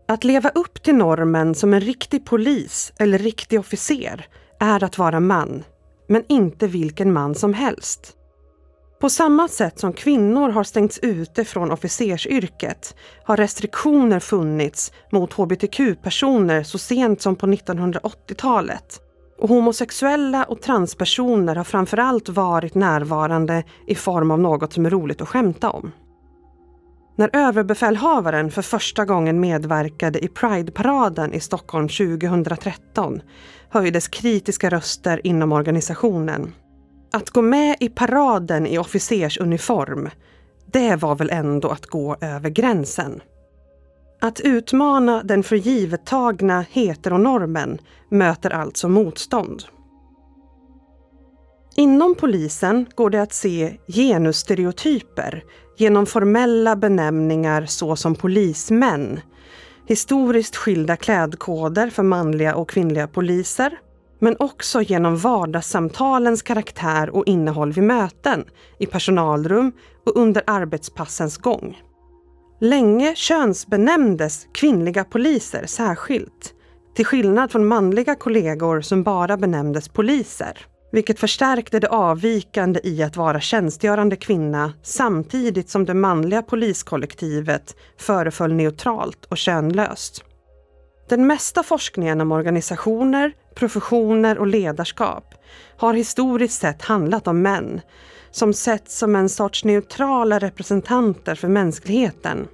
Att 0.08 0.24
leva 0.24 0.50
upp 0.50 0.84
till 0.84 0.96
normen 0.96 1.56
som 1.56 1.74
en 1.74 1.82
riktig 1.82 2.26
polis 2.26 2.94
eller 3.00 3.18
riktig 3.18 3.60
officer 3.60 4.28
är 4.60 4.84
att 4.84 4.98
vara 4.98 5.20
man, 5.20 5.64
men 6.08 6.24
inte 6.30 6.68
vilken 6.68 7.14
man 7.14 7.36
som 7.36 7.54
helst. 7.54 8.18
På 9.04 9.10
samma 9.10 9.48
sätt 9.48 9.80
som 9.80 9.94
kvinnor 9.94 10.50
har 10.50 10.64
stängts 10.64 11.00
ute 11.02 11.46
från 11.46 11.72
officersyrket 11.72 12.96
har 13.24 13.38
restriktioner 13.38 14.20
funnits 14.20 14.92
mot 15.12 15.34
hbtq-personer 15.34 16.64
så 16.64 16.78
sent 16.78 17.22
som 17.22 17.36
på 17.36 17.48
1980-talet. 17.48 19.00
Och 19.40 19.50
homosexuella 19.50 20.44
och 20.44 20.62
transpersoner 20.62 21.56
har 21.56 21.64
framförallt 21.64 22.30
varit 22.30 22.76
närvarande 22.76 23.64
i 23.88 23.96
form 23.96 24.32
av 24.32 24.40
något 24.40 24.74
som 24.74 24.86
är 24.86 24.90
roligt 24.90 25.22
att 25.22 25.30
skämta 25.30 25.70
om. 25.70 25.92
När 27.16 27.30
överbefälhavaren 27.34 28.52
för 28.52 28.62
första 28.62 29.06
gången 29.06 29.40
medverkade 29.40 30.26
i 30.26 30.28
Pride-paraden 30.28 31.34
i 31.34 31.40
Stockholm 31.40 31.88
2013 31.88 33.22
höjdes 33.70 34.08
kritiska 34.08 34.70
röster 34.70 35.28
inom 35.28 35.52
organisationen. 35.52 36.54
Att 37.16 37.30
gå 37.30 37.42
med 37.42 37.76
i 37.80 37.90
paraden 37.90 38.68
i 38.68 38.78
officersuniform, 38.78 40.10
det 40.66 40.96
var 40.96 41.16
väl 41.16 41.30
ändå 41.30 41.70
att 41.70 41.86
gå 41.86 42.18
över 42.22 42.50
gränsen. 42.50 43.22
Att 44.22 44.40
utmana 44.40 45.24
den 45.24 45.44
förgivettagna 45.44 46.66
heteronormen 46.72 47.80
möter 48.10 48.50
alltså 48.50 48.90
motstånd. 48.90 49.64
Inom 51.76 52.16
polisen 52.16 52.86
går 52.96 53.10
det 53.10 53.22
att 53.22 53.34
se 53.34 53.78
genusstereotyper 53.88 55.44
genom 55.78 56.06
formella 56.06 56.76
benämningar 56.76 57.66
såsom 57.66 58.16
polismän, 58.16 59.20
historiskt 59.88 60.56
skilda 60.56 60.96
klädkoder 60.96 61.90
för 61.90 62.04
manliga 62.04 62.56
och 62.56 62.70
kvinnliga 62.70 63.08
poliser, 63.08 63.80
men 64.24 64.36
också 64.40 64.82
genom 64.82 65.18
vardagssamtalens 65.18 66.42
karaktär 66.42 67.10
och 67.10 67.28
innehåll 67.28 67.72
vid 67.72 67.84
möten, 67.84 68.46
i 68.80 68.86
personalrum 68.86 69.72
och 70.06 70.18
under 70.18 70.44
arbetspassens 70.48 71.38
gång. 71.38 71.82
Länge 72.62 73.16
könsbenämndes 73.16 74.48
kvinnliga 74.54 75.04
poliser 75.04 75.66
särskilt, 75.66 76.54
till 76.96 77.06
skillnad 77.06 77.52
från 77.52 77.68
manliga 77.68 78.16
kollegor 78.16 78.82
som 78.82 79.04
bara 79.04 79.38
benämndes 79.38 79.90
poliser 79.90 80.58
vilket 80.92 81.20
förstärkte 81.20 81.80
det 81.80 81.88
avvikande 81.88 82.80
i 82.84 83.04
att 83.04 83.18
vara 83.18 83.40
tjänstgörande 83.40 84.16
kvinna 84.16 84.74
samtidigt 84.84 85.70
som 85.70 85.86
det 85.86 85.94
manliga 85.94 86.42
poliskollektivet 86.42 87.76
föreföll 87.98 88.54
neutralt 88.54 89.26
och 89.26 89.38
könlöst. 89.38 90.24
Den 91.10 91.28
mesta 91.28 91.64
forskningen 91.64 92.22
om 92.22 92.32
organisationer, 92.32 93.34
professioner 93.56 94.38
och 94.38 94.48
ledarskap 94.48 95.34
har 95.78 95.94
historiskt 95.94 96.62
sett 96.62 96.82
handlat 96.82 97.28
om 97.28 97.42
män 97.42 97.82
som 98.32 98.54
setts 98.54 98.98
som 98.98 99.16
en 99.16 99.30
sorts 99.30 99.64
neutrala 99.64 100.40
representanter 100.40 101.36
för 101.36 101.48
mänskligheten 101.48 102.48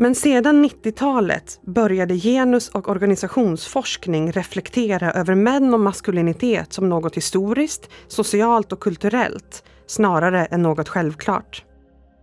men 0.00 0.14
sedan 0.14 0.64
90-talet 0.64 1.60
började 1.66 2.14
genus 2.14 2.68
och 2.68 2.88
organisationsforskning 2.88 4.32
reflektera 4.32 5.12
över 5.12 5.34
män 5.34 5.74
och 5.74 5.80
maskulinitet 5.80 6.72
som 6.72 6.88
något 6.88 7.16
historiskt, 7.16 7.90
socialt 8.08 8.72
och 8.72 8.80
kulturellt, 8.80 9.64
snarare 9.86 10.44
än 10.44 10.62
något 10.62 10.88
självklart. 10.88 11.64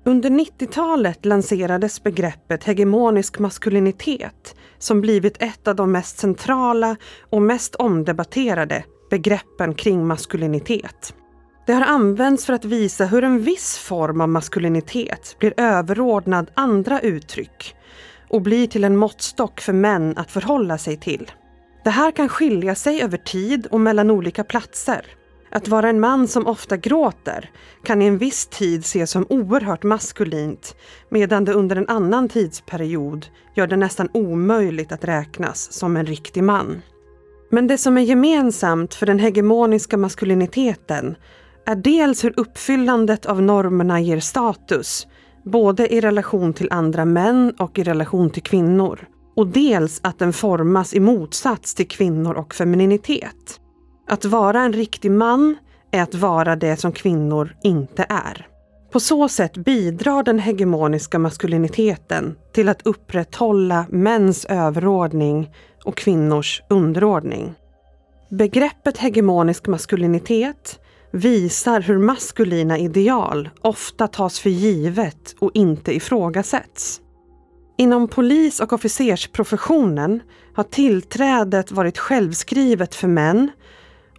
Under 0.08 0.30
90-talet 0.30 1.26
lanserades 1.26 2.04
begreppet 2.04 2.64
hegemonisk 2.64 3.40
maskulinitet 3.40 4.56
som 4.78 5.02
blivit 5.02 5.42
ett 5.42 5.68
av 5.68 5.76
de 5.76 5.92
mest 5.92 6.18
centrala 6.18 6.96
och 7.30 7.42
mest 7.42 7.76
omdebatterade 7.76 8.84
begreppen 9.10 9.74
kring 9.74 10.08
maskulinitet. 10.08 11.14
Det 11.66 11.74
har 11.74 11.82
använts 11.82 12.46
för 12.46 12.54
att 12.54 12.66
visa 12.66 13.06
hur 13.06 13.24
en 13.24 13.42
viss 13.42 13.78
form 13.78 14.22
av 14.22 14.30
maskulinitet 14.30 15.36
blir 15.40 15.54
överordnad 15.58 16.52
andra 16.54 17.00
uttryck 17.00 17.76
och 18.30 18.42
blir 18.42 18.68
till 18.68 18.84
en 18.84 18.98
måttstock 18.98 19.62
för 19.62 19.74
män 19.74 20.18
att 20.18 20.32
förhålla 20.32 20.78
sig 20.78 20.98
till. 20.98 21.32
Det 21.84 21.90
här 21.90 22.12
kan 22.12 22.30
skilja 22.30 22.76
sig 22.76 23.02
över 23.02 23.18
tid 23.18 23.68
och 23.72 23.80
mellan 23.80 24.12
olika 24.12 24.44
platser. 24.44 25.17
Att 25.52 25.68
vara 25.68 25.90
en 25.90 26.00
man 26.00 26.28
som 26.28 26.48
ofta 26.48 26.78
gråter 26.78 27.52
kan 27.84 28.02
i 28.02 28.06
en 28.06 28.18
viss 28.18 28.48
tid 28.48 28.80
ses 28.80 29.12
som 29.12 29.26
oerhört 29.30 29.84
maskulint 29.84 30.76
medan 31.10 31.46
det 31.46 31.54
under 31.54 31.76
en 31.76 31.90
annan 31.90 32.30
tidsperiod 32.30 33.26
gör 33.56 33.68
det 33.68 33.78
nästan 33.78 34.10
omöjligt 34.14 34.92
att 34.92 35.06
räknas 35.06 35.74
som 35.74 35.98
en 35.98 36.06
riktig 36.06 36.44
man. 36.44 36.82
Men 37.50 37.68
det 37.68 37.78
som 37.78 37.98
är 37.98 38.02
gemensamt 38.02 38.94
för 38.94 39.06
den 39.06 39.20
hegemoniska 39.20 39.98
maskuliniteten 39.98 41.16
är 41.66 41.76
dels 41.76 42.24
hur 42.24 42.34
uppfyllandet 42.40 43.26
av 43.26 43.42
normerna 43.42 44.02
ger 44.02 44.20
status, 44.20 45.08
både 45.44 45.94
i 45.94 46.02
relation 46.02 46.54
till 46.54 46.68
andra 46.72 47.06
män 47.06 47.54
och 47.60 47.80
i 47.80 47.84
relation 47.84 48.30
till 48.30 48.44
kvinnor. 48.44 49.08
Och 49.36 49.48
dels 49.48 50.00
att 50.04 50.20
den 50.20 50.34
formas 50.34 50.94
i 50.94 51.00
motsats 51.00 51.74
till 51.74 51.88
kvinnor 51.88 52.34
och 52.34 52.54
femininitet. 52.54 53.60
Att 54.08 54.26
vara 54.26 54.62
en 54.62 54.74
riktig 54.74 55.12
man 55.12 55.58
är 55.92 56.02
att 56.02 56.16
vara 56.16 56.56
det 56.56 56.78
som 56.78 56.92
kvinnor 56.92 57.56
inte 57.64 58.06
är. 58.10 58.48
På 58.92 59.00
så 59.00 59.30
sätt 59.30 59.58
bidrar 59.58 60.24
den 60.24 60.40
hegemoniska 60.40 61.20
maskuliniteten 61.20 62.36
till 62.54 62.70
att 62.70 62.88
upprätthålla 62.88 63.86
mäns 63.90 64.46
överordning 64.46 65.52
och 65.84 65.98
kvinnors 65.98 66.62
underordning. 66.70 67.54
Begreppet 68.30 68.98
hegemonisk 68.98 69.68
maskulinitet 69.68 70.80
visar 71.12 71.82
hur 71.82 71.98
maskulina 71.98 72.78
ideal 72.78 73.50
ofta 73.62 74.08
tas 74.08 74.40
för 74.40 74.50
givet 74.50 75.36
och 75.40 75.52
inte 75.54 75.96
ifrågasätts. 75.96 77.02
Inom 77.78 78.08
polis 78.08 78.60
och 78.60 78.74
officersprofessionen 78.74 80.22
har 80.54 80.64
tillträdet 80.64 81.72
varit 81.72 81.98
självskrivet 81.98 82.96
för 82.96 83.08
män 83.08 83.52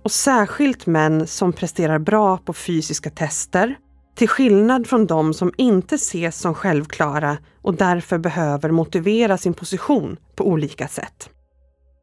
och 0.03 0.13
särskilt 0.13 0.87
män 0.87 1.27
som 1.27 1.53
presterar 1.53 1.99
bra 1.99 2.39
på 2.39 2.53
fysiska 2.53 3.11
tester, 3.11 3.77
till 4.17 4.29
skillnad 4.29 4.87
från 4.87 5.07
de 5.07 5.35
som 5.35 5.53
inte 5.57 5.95
ses 5.95 6.39
som 6.41 6.55
självklara 6.55 7.39
och 7.63 7.75
därför 7.75 8.19
behöver 8.19 8.71
motivera 8.71 9.39
sin 9.39 9.55
position 9.55 10.17
på 10.37 10.49
olika 10.49 10.89
sätt. 10.89 11.31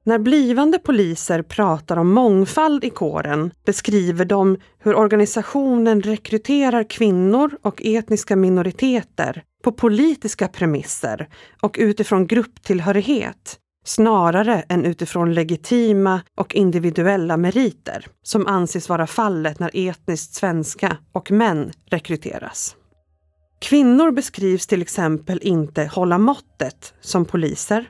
När 0.07 0.19
blivande 0.19 0.79
poliser 0.79 1.41
pratar 1.41 1.97
om 1.97 2.13
mångfald 2.13 2.83
i 2.83 2.89
kåren 2.89 3.51
beskriver 3.65 4.25
de 4.25 4.57
hur 4.79 4.95
organisationen 4.95 6.01
rekryterar 6.01 6.89
kvinnor 6.89 7.57
och 7.61 7.81
etniska 7.85 8.35
minoriteter 8.35 9.43
på 9.63 9.71
politiska 9.71 10.47
premisser 10.47 11.27
och 11.61 11.75
utifrån 11.79 12.27
grupptillhörighet 12.27 13.59
snarare 13.85 14.63
än 14.69 14.85
utifrån 14.85 15.33
legitima 15.33 16.21
och 16.35 16.55
individuella 16.55 17.37
meriter 17.37 18.07
som 18.23 18.47
anses 18.47 18.89
vara 18.89 19.07
fallet 19.07 19.59
när 19.59 19.71
etniskt 19.73 20.33
svenska 20.33 20.97
och 21.11 21.31
män 21.31 21.71
rekryteras. 21.89 22.75
Kvinnor 23.61 24.11
beskrivs 24.11 24.67
till 24.67 24.81
exempel 24.81 25.39
inte 25.41 25.85
hålla 25.85 26.17
måttet 26.17 26.93
som 27.01 27.25
poliser 27.25 27.85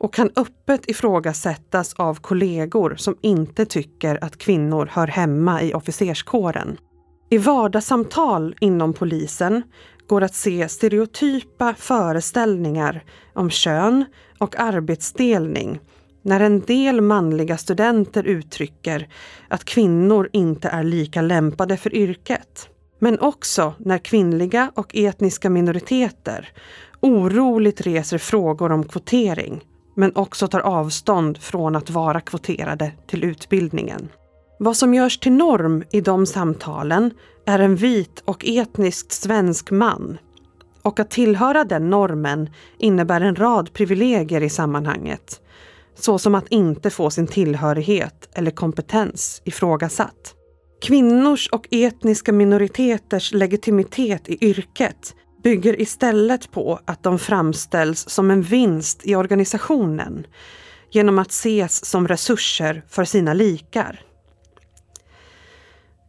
och 0.00 0.14
kan 0.14 0.30
öppet 0.36 0.90
ifrågasättas 0.90 1.94
av 1.94 2.14
kollegor 2.14 2.94
som 2.96 3.16
inte 3.22 3.66
tycker 3.66 4.24
att 4.24 4.38
kvinnor 4.38 4.88
hör 4.92 5.06
hemma 5.06 5.62
i 5.62 5.74
officerskåren. 5.74 6.76
I 7.30 7.38
vardagssamtal 7.38 8.56
inom 8.60 8.92
polisen 8.92 9.62
går 10.08 10.22
att 10.22 10.34
se 10.34 10.68
stereotypa 10.68 11.74
föreställningar 11.74 13.04
om 13.34 13.50
kön 13.50 14.04
och 14.38 14.60
arbetsdelning 14.60 15.80
när 16.22 16.40
en 16.40 16.60
del 16.60 17.00
manliga 17.00 17.56
studenter 17.56 18.22
uttrycker 18.24 19.08
att 19.48 19.64
kvinnor 19.64 20.28
inte 20.32 20.68
är 20.68 20.84
lika 20.84 21.22
lämpade 21.22 21.76
för 21.76 21.94
yrket. 21.94 22.68
Men 22.98 23.20
också 23.20 23.74
när 23.78 23.98
kvinnliga 23.98 24.72
och 24.74 24.96
etniska 24.96 25.50
minoriteter 25.50 26.48
oroligt 27.00 27.80
reser 27.80 28.18
frågor 28.18 28.72
om 28.72 28.84
kvotering 28.84 29.64
men 29.94 30.16
också 30.16 30.48
tar 30.48 30.60
avstånd 30.60 31.38
från 31.38 31.76
att 31.76 31.90
vara 31.90 32.20
kvoterade 32.20 32.92
till 33.06 33.24
utbildningen. 33.24 34.08
Vad 34.58 34.76
som 34.76 34.94
görs 34.94 35.18
till 35.18 35.32
norm 35.32 35.84
i 35.90 36.00
de 36.00 36.26
samtalen 36.26 37.10
är 37.46 37.58
en 37.58 37.76
vit 37.76 38.22
och 38.24 38.44
etniskt 38.48 39.12
svensk 39.12 39.70
man. 39.70 40.18
Och 40.88 41.00
att 41.00 41.10
tillhöra 41.10 41.64
den 41.64 41.90
normen 41.90 42.50
innebär 42.78 43.20
en 43.20 43.36
rad 43.36 43.72
privilegier 43.72 44.42
i 44.42 44.50
sammanhanget. 44.50 45.40
Såsom 45.94 46.34
att 46.34 46.48
inte 46.48 46.90
få 46.90 47.10
sin 47.10 47.26
tillhörighet 47.26 48.28
eller 48.34 48.50
kompetens 48.50 49.42
ifrågasatt. 49.44 50.34
Kvinnors 50.82 51.48
och 51.48 51.66
etniska 51.70 52.32
minoriteters 52.32 53.32
legitimitet 53.32 54.28
i 54.28 54.46
yrket 54.46 55.14
bygger 55.42 55.80
istället 55.80 56.50
på 56.50 56.80
att 56.84 57.02
de 57.02 57.18
framställs 57.18 58.08
som 58.08 58.30
en 58.30 58.42
vinst 58.42 59.06
i 59.06 59.14
organisationen 59.14 60.26
genom 60.90 61.18
att 61.18 61.30
ses 61.30 61.84
som 61.84 62.08
resurser 62.08 62.82
för 62.88 63.04
sina 63.04 63.34
likar. 63.34 64.00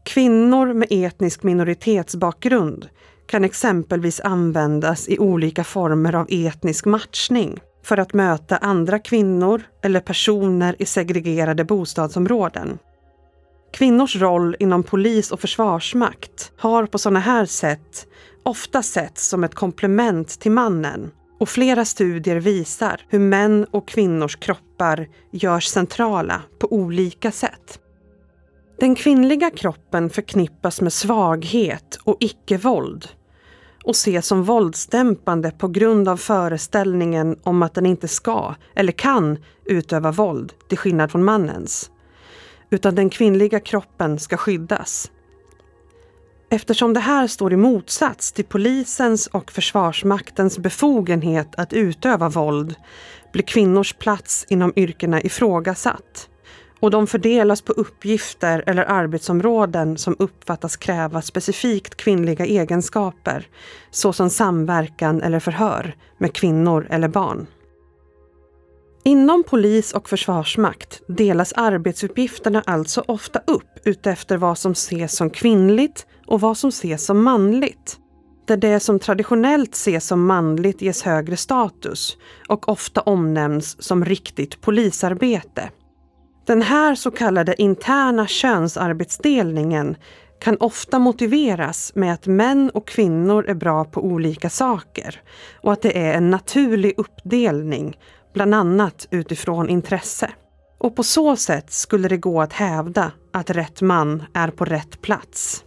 Kvinnor 0.06 0.74
med 0.74 0.88
etnisk 0.92 1.44
minoritetsbakgrund 1.44 2.90
kan 3.30 3.44
exempelvis 3.44 4.20
användas 4.20 5.10
i 5.10 5.20
olika 5.20 5.64
former 5.64 6.16
av 6.16 6.28
etnisk 6.30 6.86
matchning 6.86 7.60
för 7.84 7.98
att 7.98 8.14
möta 8.14 8.58
andra 8.58 9.00
kvinnor 9.00 9.62
eller 9.84 10.00
personer 10.00 10.76
i 10.80 10.86
segregerade 10.86 11.64
bostadsområden. 11.64 12.78
Kvinnors 13.74 14.16
roll 14.16 14.56
inom 14.60 14.84
polis 14.84 15.32
och 15.32 15.40
försvarsmakt 15.40 16.52
har 16.58 16.86
på 16.86 16.98
sådana 16.98 17.20
här 17.20 17.46
sätt 17.46 18.08
ofta 18.44 18.84
setts 18.84 19.28
som 19.28 19.44
ett 19.44 19.56
komplement 19.56 20.40
till 20.40 20.52
mannen 20.52 21.12
och 21.40 21.50
flera 21.50 21.86
studier 21.86 22.36
visar 22.36 23.02
hur 23.10 23.20
män 23.20 23.66
och 23.72 23.88
kvinnors 23.88 24.36
kroppar 24.36 25.08
görs 25.32 25.66
centrala 25.66 26.42
på 26.60 26.74
olika 26.74 27.32
sätt. 27.32 27.80
Den 28.80 28.96
kvinnliga 28.96 29.50
kroppen 29.50 30.10
förknippas 30.10 30.82
med 30.82 30.94
svaghet 30.94 32.00
och 32.04 32.18
icke-våld 32.20 33.08
och 33.84 33.96
ses 33.96 34.28
som 34.28 34.44
våldsdämpande 34.44 35.52
på 35.52 35.68
grund 35.68 36.10
av 36.10 36.18
föreställningen 36.18 37.40
om 37.44 37.64
att 37.64 37.74
den 37.74 37.86
inte 37.86 38.08
ska 38.08 38.56
eller 38.76 38.92
kan 38.92 39.38
utöva 39.66 40.12
våld 40.12 40.54
till 40.68 40.78
skillnad 40.78 41.12
från 41.12 41.24
mannens. 41.24 41.92
Utan 42.70 42.96
den 42.96 43.10
kvinnliga 43.10 43.60
kroppen 43.60 44.20
ska 44.20 44.38
skyddas. 44.38 45.12
Eftersom 46.52 46.94
det 46.94 47.00
här 47.00 47.28
står 47.28 47.54
i 47.54 47.58
motsats 47.58 48.32
till 48.32 48.46
polisens 48.46 49.28
och 49.28 49.52
Försvarsmaktens 49.52 50.60
befogenhet 50.60 51.56
att 51.58 51.74
utöva 51.74 52.30
våld 52.30 52.76
blir 53.34 53.44
kvinnors 53.44 53.94
plats 53.94 54.46
inom 54.50 54.74
yrkena 54.76 55.22
ifrågasatt 55.22 56.30
och 56.80 56.92
de 56.92 57.08
fördelas 57.08 57.62
på 57.62 57.74
uppgifter 57.74 58.64
eller 58.68 58.84
arbetsområden 58.84 59.98
som 59.98 60.16
uppfattas 60.20 60.78
kräva 60.78 61.22
specifikt 61.22 61.96
kvinnliga 61.96 62.46
egenskaper, 62.46 63.48
såsom 63.92 64.30
samverkan 64.30 65.22
eller 65.22 65.40
förhör 65.40 65.96
med 66.18 66.34
kvinnor 66.34 66.88
eller 66.90 67.08
barn. 67.08 67.48
Inom 69.04 69.44
polis 69.44 69.94
och 69.94 70.10
försvarsmakt 70.10 71.02
delas 71.08 71.54
arbetsuppgifterna 71.54 72.64
alltså 72.66 73.04
ofta 73.08 73.42
upp 73.48 73.80
utefter 73.84 74.38
vad 74.38 74.58
som 74.58 74.72
ses 74.72 75.16
som 75.16 75.30
kvinnligt 75.30 76.06
och 76.28 76.42
vad 76.42 76.58
som 76.58 76.70
ses 76.70 77.06
som 77.06 77.24
manligt. 77.24 77.98
Där 78.46 78.58
det 78.58 78.80
som 78.80 79.00
traditionellt 79.00 79.76
ses 79.76 80.08
som 80.08 80.26
manligt 80.26 80.82
ges 80.82 81.02
högre 81.04 81.38
status 81.38 82.18
och 82.48 82.70
ofta 82.70 83.02
omnämns 83.02 83.84
som 83.84 84.06
riktigt 84.06 84.62
polisarbete. 84.62 85.70
Den 86.50 86.62
här 86.62 86.96
så 86.96 87.12
kallade 87.12 87.62
interna 87.62 88.28
könsarbetsdelningen 88.28 89.96
kan 90.40 90.58
ofta 90.60 91.00
motiveras 91.00 91.92
med 91.96 92.14
att 92.14 92.28
män 92.28 92.70
och 92.74 92.88
kvinnor 92.88 93.46
är 93.48 93.54
bra 93.54 93.86
på 93.86 94.04
olika 94.04 94.50
saker 94.50 95.22
och 95.62 95.74
att 95.74 95.82
det 95.82 95.98
är 95.98 96.14
en 96.14 96.30
naturlig 96.30 96.94
uppdelning, 96.98 97.98
bland 98.34 98.56
annat 98.56 99.08
utifrån 99.12 99.70
intresse. 99.70 100.32
Och 100.80 100.96
på 100.96 101.04
så 101.04 101.36
sätt 101.36 101.72
skulle 101.72 102.08
det 102.08 102.18
gå 102.18 102.42
att 102.42 102.54
hävda 102.54 103.12
att 103.34 103.50
rätt 103.50 103.82
man 103.82 104.24
är 104.34 104.48
på 104.48 104.66
rätt 104.66 105.02
plats. 105.02 105.64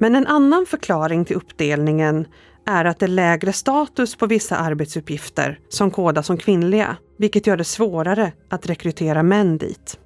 Men 0.00 0.16
en 0.16 0.26
annan 0.26 0.66
förklaring 0.66 1.24
till 1.24 1.36
uppdelningen 1.36 2.26
är 2.66 2.84
att 2.84 2.98
det 2.98 3.06
är 3.06 3.08
lägre 3.08 3.52
status 3.52 4.16
på 4.16 4.26
vissa 4.26 4.56
arbetsuppgifter 4.56 5.58
som 5.68 5.90
kodas 5.90 6.26
som 6.26 6.36
kvinnliga, 6.36 6.96
vilket 7.18 7.46
gör 7.46 7.56
det 7.56 7.64
svårare 7.64 8.32
att 8.50 8.66
rekrytera 8.66 9.22
män 9.22 9.58
dit. 9.58 9.98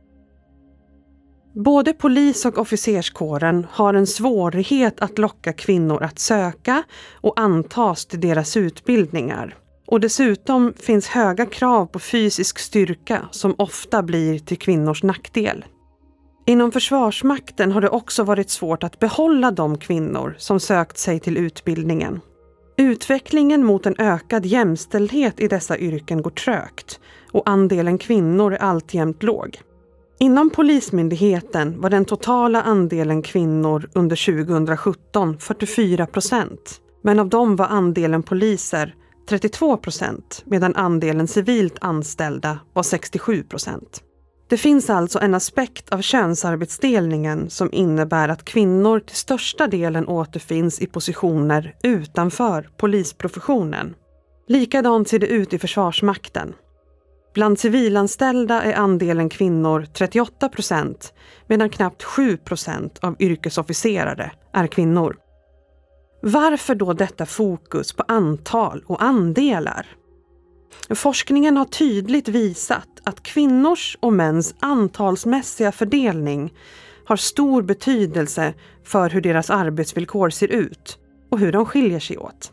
Både 1.54 1.92
polis 1.92 2.44
och 2.44 2.58
officerskåren 2.58 3.66
har 3.70 3.94
en 3.94 4.06
svårighet 4.06 5.00
att 5.00 5.18
locka 5.18 5.52
kvinnor 5.52 6.02
att 6.02 6.18
söka 6.18 6.82
och 7.12 7.40
antas 7.40 8.06
till 8.06 8.20
deras 8.20 8.56
utbildningar. 8.56 9.56
Och 9.86 10.00
dessutom 10.00 10.72
finns 10.76 11.08
höga 11.08 11.46
krav 11.46 11.86
på 11.86 11.98
fysisk 11.98 12.58
styrka 12.58 13.28
som 13.30 13.54
ofta 13.58 14.02
blir 14.02 14.38
till 14.38 14.58
kvinnors 14.58 15.02
nackdel. 15.02 15.64
Inom 16.46 16.72
Försvarsmakten 16.72 17.72
har 17.72 17.80
det 17.80 17.88
också 17.88 18.24
varit 18.24 18.50
svårt 18.50 18.84
att 18.84 18.98
behålla 18.98 19.50
de 19.50 19.78
kvinnor 19.78 20.34
som 20.38 20.60
sökt 20.60 20.98
sig 20.98 21.20
till 21.20 21.36
utbildningen. 21.36 22.20
Utvecklingen 22.76 23.64
mot 23.64 23.86
en 23.86 23.96
ökad 23.98 24.46
jämställdhet 24.46 25.40
i 25.40 25.48
dessa 25.48 25.78
yrken 25.78 26.22
går 26.22 26.30
trögt 26.30 27.00
och 27.32 27.48
andelen 27.48 27.98
kvinnor 27.98 28.52
är 28.52 28.58
alltjämt 28.58 29.22
låg. 29.22 29.60
Inom 30.22 30.50
Polismyndigheten 30.50 31.80
var 31.80 31.90
den 31.90 32.04
totala 32.04 32.62
andelen 32.62 33.22
kvinnor 33.22 33.88
under 33.94 34.16
2017 34.16 35.38
44 35.38 36.06
procent. 36.06 36.80
Men 37.02 37.18
av 37.18 37.28
dem 37.28 37.56
var 37.56 37.66
andelen 37.66 38.22
poliser 38.22 38.94
32 39.28 39.76
procent 39.76 40.42
medan 40.46 40.76
andelen 40.76 41.28
civilt 41.28 41.74
anställda 41.80 42.58
var 42.72 42.82
67 42.82 43.42
procent. 43.42 44.02
Det 44.48 44.56
finns 44.56 44.90
alltså 44.90 45.18
en 45.18 45.35
aspekt 45.35 45.92
av 45.92 46.00
könsarbetsdelningen 46.00 47.50
som 47.50 47.72
innebär 47.72 48.28
att 48.28 48.44
kvinnor 48.44 49.00
till 49.00 49.16
största 49.16 49.66
delen 49.66 50.08
återfinns 50.08 50.80
i 50.80 50.87
positioner 50.87 51.74
utanför 51.82 52.68
polisprofessionen. 52.76 53.94
Likadant 54.48 55.08
ser 55.08 55.18
det 55.18 55.26
ut 55.26 55.52
i 55.52 55.58
Försvarsmakten. 55.58 56.54
Bland 57.35 57.61
civilanställda 57.61 58.62
är 58.62 58.75
andelen 58.75 59.29
kvinnor 59.29 59.87
38 59.92 60.49
procent 60.49 61.12
medan 61.47 61.71
knappt 61.71 62.03
7 62.03 62.37
procent 62.37 62.99
av 63.03 63.16
yrkesofficerare 63.18 64.33
är 64.53 64.66
kvinnor. 64.66 65.16
Varför 66.23 66.75
då 66.75 66.92
detta 66.92 67.27
fokus 67.27 67.92
på 67.92 68.05
antal 68.09 68.85
och 68.87 69.03
andelar? 69.03 69.87
Forskningen 70.95 71.57
har 71.57 71.64
tydligt 71.64 72.29
visat 72.29 72.88
att 73.05 73.23
kvinnors 73.23 73.97
och 74.01 74.12
mäns 74.12 74.55
antalsmässiga 74.61 75.73
fördelning 75.73 76.53
har 77.05 77.16
stor 77.16 77.62
betydelse 77.62 78.55
för 78.85 79.11
hur 79.11 79.21
deras 79.21 79.51
arbetsvillkor 79.51 80.31
ser 80.31 80.49
ut 80.49 80.99
och 81.31 81.38
hur 81.38 81.53
de 81.53 81.66
skiljer 81.66 82.01
sig 82.01 82.18
åt. 82.18 82.53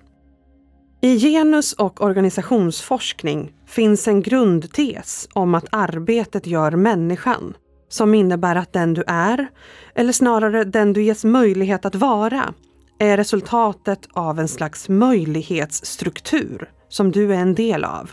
I 1.01 1.19
genus 1.19 1.73
och 1.73 2.01
organisationsforskning 2.01 3.53
finns 3.69 4.07
en 4.07 4.21
grundtes 4.21 5.29
om 5.33 5.55
att 5.55 5.65
arbetet 5.71 6.47
gör 6.47 6.71
människan, 6.71 7.53
som 7.89 8.13
innebär 8.13 8.55
att 8.55 8.73
den 8.73 8.93
du 8.93 9.03
är, 9.07 9.47
eller 9.95 10.13
snarare 10.13 10.63
den 10.63 10.93
du 10.93 11.03
ges 11.03 11.23
möjlighet 11.23 11.85
att 11.85 11.95
vara, 11.95 12.53
är 12.99 13.17
resultatet 13.17 13.99
av 14.13 14.39
en 14.39 14.47
slags 14.47 14.89
möjlighetsstruktur 14.89 16.69
som 16.89 17.11
du 17.11 17.33
är 17.33 17.39
en 17.39 17.55
del 17.55 17.83
av. 17.83 18.11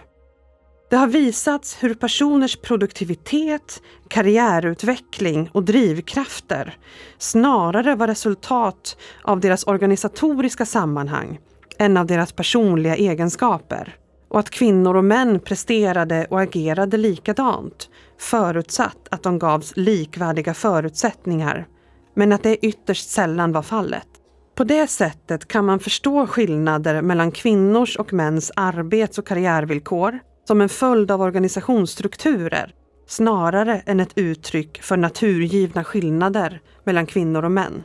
Det 0.90 0.96
har 0.96 1.06
visats 1.06 1.82
hur 1.82 1.94
personers 1.94 2.56
produktivitet, 2.56 3.82
karriärutveckling 4.08 5.50
och 5.52 5.62
drivkrafter 5.62 6.78
snarare 7.18 7.94
var 7.94 8.06
resultat 8.06 8.96
av 9.22 9.40
deras 9.40 9.66
organisatoriska 9.66 10.66
sammanhang 10.66 11.38
än 11.78 11.96
av 11.96 12.06
deras 12.06 12.32
personliga 12.32 12.96
egenskaper. 12.96 13.96
Och 14.28 14.38
att 14.38 14.50
kvinnor 14.50 14.96
och 14.96 15.04
män 15.04 15.40
presterade 15.40 16.26
och 16.30 16.40
agerade 16.40 16.96
likadant 16.96 17.88
förutsatt 18.18 19.08
att 19.10 19.22
de 19.22 19.38
gavs 19.38 19.76
likvärdiga 19.76 20.54
förutsättningar. 20.54 21.66
Men 22.14 22.32
att 22.32 22.42
det 22.42 22.66
ytterst 22.66 23.10
sällan 23.10 23.52
var 23.52 23.62
fallet. 23.62 24.06
På 24.54 24.64
det 24.64 24.86
sättet 24.86 25.48
kan 25.48 25.64
man 25.64 25.80
förstå 25.80 26.26
skillnader 26.26 27.02
mellan 27.02 27.32
kvinnors 27.32 27.96
och 27.96 28.12
mäns 28.12 28.52
arbets 28.56 29.18
och 29.18 29.26
karriärvillkor 29.26 30.18
som 30.48 30.60
en 30.60 30.68
följd 30.68 31.10
av 31.10 31.22
organisationsstrukturer 31.22 32.74
snarare 33.06 33.82
än 33.86 34.00
ett 34.00 34.18
uttryck 34.18 34.82
för 34.82 34.96
naturgivna 34.96 35.84
skillnader 35.84 36.60
mellan 36.84 37.06
kvinnor 37.06 37.44
och 37.44 37.52
män. 37.52 37.84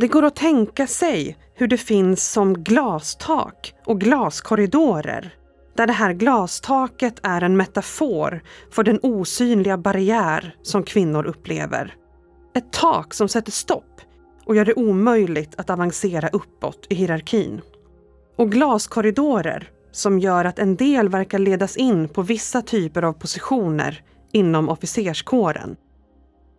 Det 0.00 0.08
går 0.08 0.24
att 0.24 0.36
tänka 0.36 0.86
sig 0.86 1.36
hur 1.54 1.66
det 1.66 1.76
finns 1.76 2.32
som 2.32 2.54
glastak 2.64 3.74
och 3.86 4.00
glaskorridorer 4.00 5.34
där 5.76 5.86
det 5.86 5.92
här 5.92 6.12
glastaket 6.12 7.20
är 7.22 7.42
en 7.42 7.56
metafor 7.56 8.42
för 8.70 8.82
den 8.82 9.00
osynliga 9.02 9.78
barriär 9.78 10.56
som 10.62 10.82
kvinnor 10.82 11.26
upplever. 11.26 11.94
Ett 12.54 12.72
tak 12.72 13.14
som 13.14 13.28
sätter 13.28 13.52
stopp 13.52 14.00
och 14.44 14.56
gör 14.56 14.64
det 14.64 14.74
omöjligt 14.74 15.54
att 15.56 15.70
avancera 15.70 16.28
uppåt 16.28 16.86
i 16.90 16.94
hierarkin. 16.94 17.60
Och 18.36 18.52
glaskorridorer 18.52 19.70
som 19.92 20.18
gör 20.18 20.44
att 20.44 20.58
en 20.58 20.76
del 20.76 21.08
verkar 21.08 21.38
ledas 21.38 21.76
in 21.76 22.08
på 22.08 22.22
vissa 22.22 22.62
typer 22.62 23.02
av 23.02 23.12
positioner 23.12 24.02
inom 24.32 24.68
officerskåren. 24.68 25.76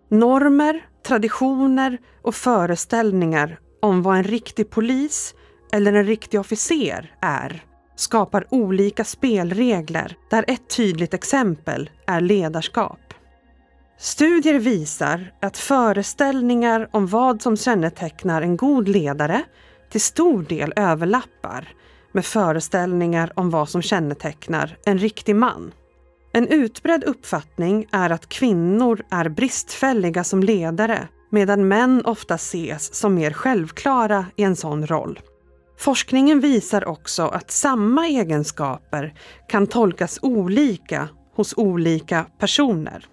Normer, 0.09 0.88
traditioner 1.09 1.97
och 2.21 2.35
föreställningar 2.35 3.59
om 3.81 4.01
vad 4.01 4.17
en 4.17 4.23
riktig 4.23 4.69
polis 4.69 5.33
eller 5.71 5.93
en 5.93 6.05
riktig 6.05 6.39
officer 6.39 7.15
är 7.21 7.63
skapar 7.95 8.45
olika 8.49 9.03
spelregler 9.03 10.15
där 10.29 10.45
ett 10.47 10.75
tydligt 10.75 11.13
exempel 11.13 11.89
är 12.07 12.21
ledarskap. 12.21 13.13
Studier 13.97 14.59
visar 14.59 15.33
att 15.41 15.57
föreställningar 15.57 16.89
om 16.91 17.07
vad 17.07 17.41
som 17.41 17.57
kännetecknar 17.57 18.41
en 18.41 18.57
god 18.57 18.87
ledare 18.87 19.43
till 19.91 20.01
stor 20.01 20.43
del 20.43 20.73
överlappar 20.75 21.69
med 22.11 22.25
föreställningar 22.25 23.31
om 23.35 23.49
vad 23.49 23.69
som 23.69 23.81
kännetecknar 23.81 24.77
en 24.85 24.97
riktig 24.97 25.35
man. 25.35 25.71
En 26.31 26.47
utbredd 26.47 27.03
uppfattning 27.03 27.87
är 27.91 28.09
att 28.09 28.29
kvinnor 28.29 29.03
är 29.09 29.29
bristfälliga 29.29 30.23
som 30.23 30.43
ledare 30.43 31.07
medan 31.29 31.67
män 31.67 32.05
ofta 32.05 32.35
ses 32.35 32.95
som 32.95 33.15
mer 33.15 33.31
självklara 33.31 34.25
i 34.35 34.43
en 34.43 34.55
sån 34.55 34.87
roll. 34.87 35.19
Forskningen 35.77 36.39
visar 36.39 36.85
också 36.85 37.23
att 37.23 37.51
samma 37.51 38.07
egenskaper 38.07 39.13
kan 39.47 39.67
tolkas 39.67 40.19
olika 40.21 41.09
hos 41.35 41.53
olika 41.57 42.25
personer. 42.39 43.05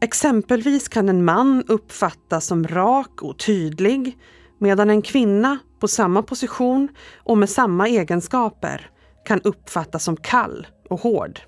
Exempelvis 0.00 0.88
kan 0.88 1.08
en 1.08 1.24
man 1.24 1.64
uppfattas 1.68 2.46
som 2.46 2.68
rak 2.68 3.22
och 3.22 3.38
tydlig 3.38 4.18
medan 4.58 4.90
en 4.90 5.02
kvinna 5.02 5.58
på 5.80 5.88
samma 5.88 6.22
position 6.22 6.88
och 7.16 7.38
med 7.38 7.50
samma 7.50 7.88
egenskaper 7.88 8.90
kan 9.26 9.40
uppfattas 9.40 10.04
som 10.04 10.16
kall 10.16 10.66
och 10.90 11.00
hård. 11.00 11.40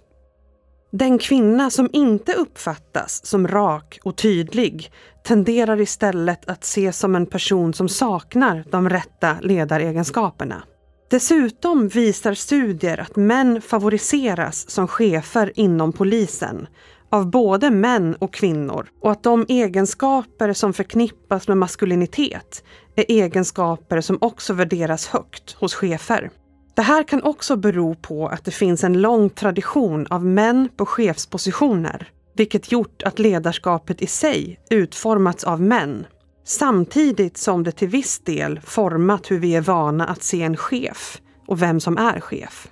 Den 0.91 1.19
kvinna 1.19 1.71
som 1.71 1.89
inte 1.93 2.33
uppfattas 2.33 3.27
som 3.27 3.49
rak 3.49 3.99
och 4.05 4.17
tydlig 4.17 4.93
tenderar 5.25 5.81
istället 5.81 6.49
att 6.49 6.65
ses 6.65 6.99
som 6.99 7.15
en 7.15 7.27
person 7.27 7.75
som 7.75 7.89
saknar 7.89 8.65
de 8.71 8.89
rätta 8.89 9.37
ledaregenskaperna. 9.41 10.63
Dessutom 11.11 11.89
visar 11.89 12.35
studier 12.35 13.01
att 13.01 13.17
män 13.17 13.61
favoriseras 13.61 14.71
som 14.71 14.89
chefer 14.89 15.53
inom 15.55 15.93
polisen 15.93 16.67
av 17.11 17.31
både 17.31 17.71
män 17.71 18.15
och 18.15 18.35
kvinnor 18.35 18.89
och 19.01 19.11
att 19.11 19.23
de 19.23 19.47
egenskaper 19.49 20.53
som 20.53 20.73
förknippas 20.73 21.49
med 21.49 21.57
maskulinitet 21.57 22.65
är 22.97 23.05
egenskaper 23.09 24.01
som 24.01 24.19
också 24.21 24.53
värderas 24.53 25.07
högt 25.07 25.53
hos 25.53 25.75
chefer. 25.75 26.31
Det 26.79 26.83
här 26.83 27.03
kan 27.03 27.23
också 27.23 27.57
bero 27.57 27.95
på 27.95 28.29
att 28.29 28.45
det 28.45 28.51
finns 28.51 28.85
en 28.85 29.01
lång 29.01 29.31
tradition 29.31 30.07
av 30.11 30.25
män 30.25 30.69
på 30.77 30.87
chefspositioner, 30.87 32.09
vilket 32.37 32.73
gjort 32.73 33.03
att 33.03 33.19
ledarskapet 33.19 34.03
i 34.03 34.07
sig 34.07 34.61
utformats 34.71 35.45
av 35.45 35.63
män, 35.63 36.07
samtidigt 36.45 37.37
som 37.37 37.65
det 37.65 37.73
till 37.73 37.89
viss 37.89 38.19
del 38.19 38.61
format 38.65 39.31
hur 39.31 39.39
vi 39.39 39.57
är 39.57 39.61
vana 39.61 40.07
att 40.07 40.23
se 40.23 40.43
en 40.43 40.57
chef 40.57 41.21
och 41.47 41.63
vem 41.63 41.81
som 41.81 41.97
är 41.99 42.21
chef. 42.21 42.69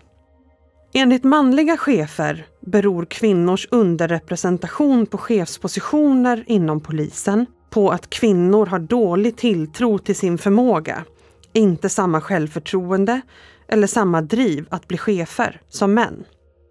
Enligt 0.94 1.24
manliga 1.24 1.76
chefer 1.76 2.46
beror 2.60 3.04
kvinnors 3.04 3.68
underrepresentation 3.70 5.06
på 5.06 5.18
chefspositioner 5.18 6.44
inom 6.46 6.80
polisen 6.80 7.46
på 7.70 7.90
att 7.90 8.10
kvinnor 8.10 8.66
har 8.66 8.78
dålig 8.78 9.36
tilltro 9.36 9.98
till 9.98 10.16
sin 10.16 10.38
förmåga, 10.38 11.04
inte 11.52 11.88
samma 11.88 12.20
självförtroende 12.20 13.20
eller 13.68 13.87
samma 13.87 14.22
driv 14.22 14.66
att 14.70 14.88
bli 14.88 14.98
chefer 14.98 15.61
som 15.68 15.94
män. 15.94 16.24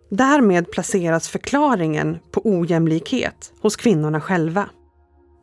Därmed 0.10 0.72
placeras 0.72 1.30
förklaringen 1.30 2.18
på 2.32 2.42
ojämlikhet 2.44 3.54
hos 3.62 3.76
kvinnorna 3.76 4.22
själva. 4.22 4.70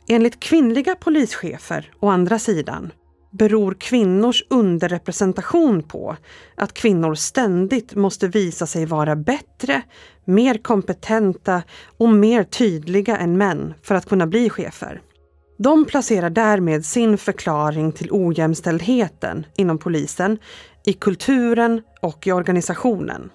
Enligt 0.09 0.41
kvinnliga 0.41 0.95
polischefer, 0.95 1.91
å 2.01 2.09
andra 2.09 2.39
sidan, 2.39 2.93
beror 3.33 3.75
kvinnors 3.75 4.45
underrepresentation 4.51 5.83
på 5.83 6.17
att 6.55 6.75
kvinnor 6.75 7.15
ständigt 7.15 7.95
måste 7.95 8.29
visa 8.29 8.67
sig 8.67 8.87
vara 8.87 9.17
bättre, 9.17 9.83
mer 10.25 10.55
kompetenta 10.55 11.63
och 11.97 12.09
mer 12.09 12.45
tydliga 12.45 13.17
än 13.17 13.39
män 13.39 13.75
för 13.83 13.95
att 13.95 14.09
kunna 14.09 14.27
bli 14.27 14.51
chefer. 14.51 15.03
De 15.59 15.85
placerar 15.85 16.31
därmed 16.31 16.87
sin 16.87 17.19
förklaring 17.19 17.93
till 17.93 18.09
ojämställdheten 18.11 19.47
inom 19.57 19.79
polisen 19.79 20.39
i 20.85 20.93
kulturen 20.93 21.83
och 22.01 22.27
i 22.27 22.33
organisationen. 22.33 23.31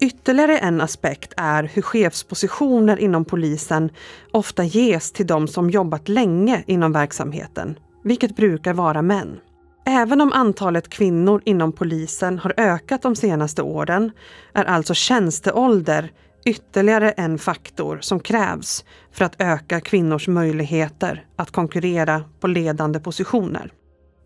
Ytterligare 0.00 0.58
en 0.58 0.80
aspekt 0.80 1.32
är 1.36 1.62
hur 1.62 1.82
chefspositioner 1.82 2.98
inom 2.98 3.24
polisen 3.24 3.90
ofta 4.32 4.64
ges 4.64 5.12
till 5.12 5.26
de 5.26 5.48
som 5.48 5.70
jobbat 5.70 6.08
länge 6.08 6.64
inom 6.66 6.92
verksamheten, 6.92 7.78
vilket 8.04 8.36
brukar 8.36 8.74
vara 8.74 9.02
män. 9.02 9.40
Även 9.86 10.20
om 10.20 10.32
antalet 10.32 10.88
kvinnor 10.88 11.42
inom 11.44 11.72
polisen 11.72 12.38
har 12.38 12.54
ökat 12.56 13.02
de 13.02 13.16
senaste 13.16 13.62
åren 13.62 14.10
är 14.54 14.64
alltså 14.64 14.94
tjänsteålder 14.94 16.10
ytterligare 16.44 17.10
en 17.10 17.38
faktor 17.38 17.98
som 18.00 18.20
krävs 18.20 18.84
för 19.12 19.24
att 19.24 19.36
öka 19.38 19.80
kvinnors 19.80 20.28
möjligheter 20.28 21.26
att 21.36 21.50
konkurrera 21.50 22.24
på 22.40 22.46
ledande 22.46 23.00
positioner. 23.00 23.72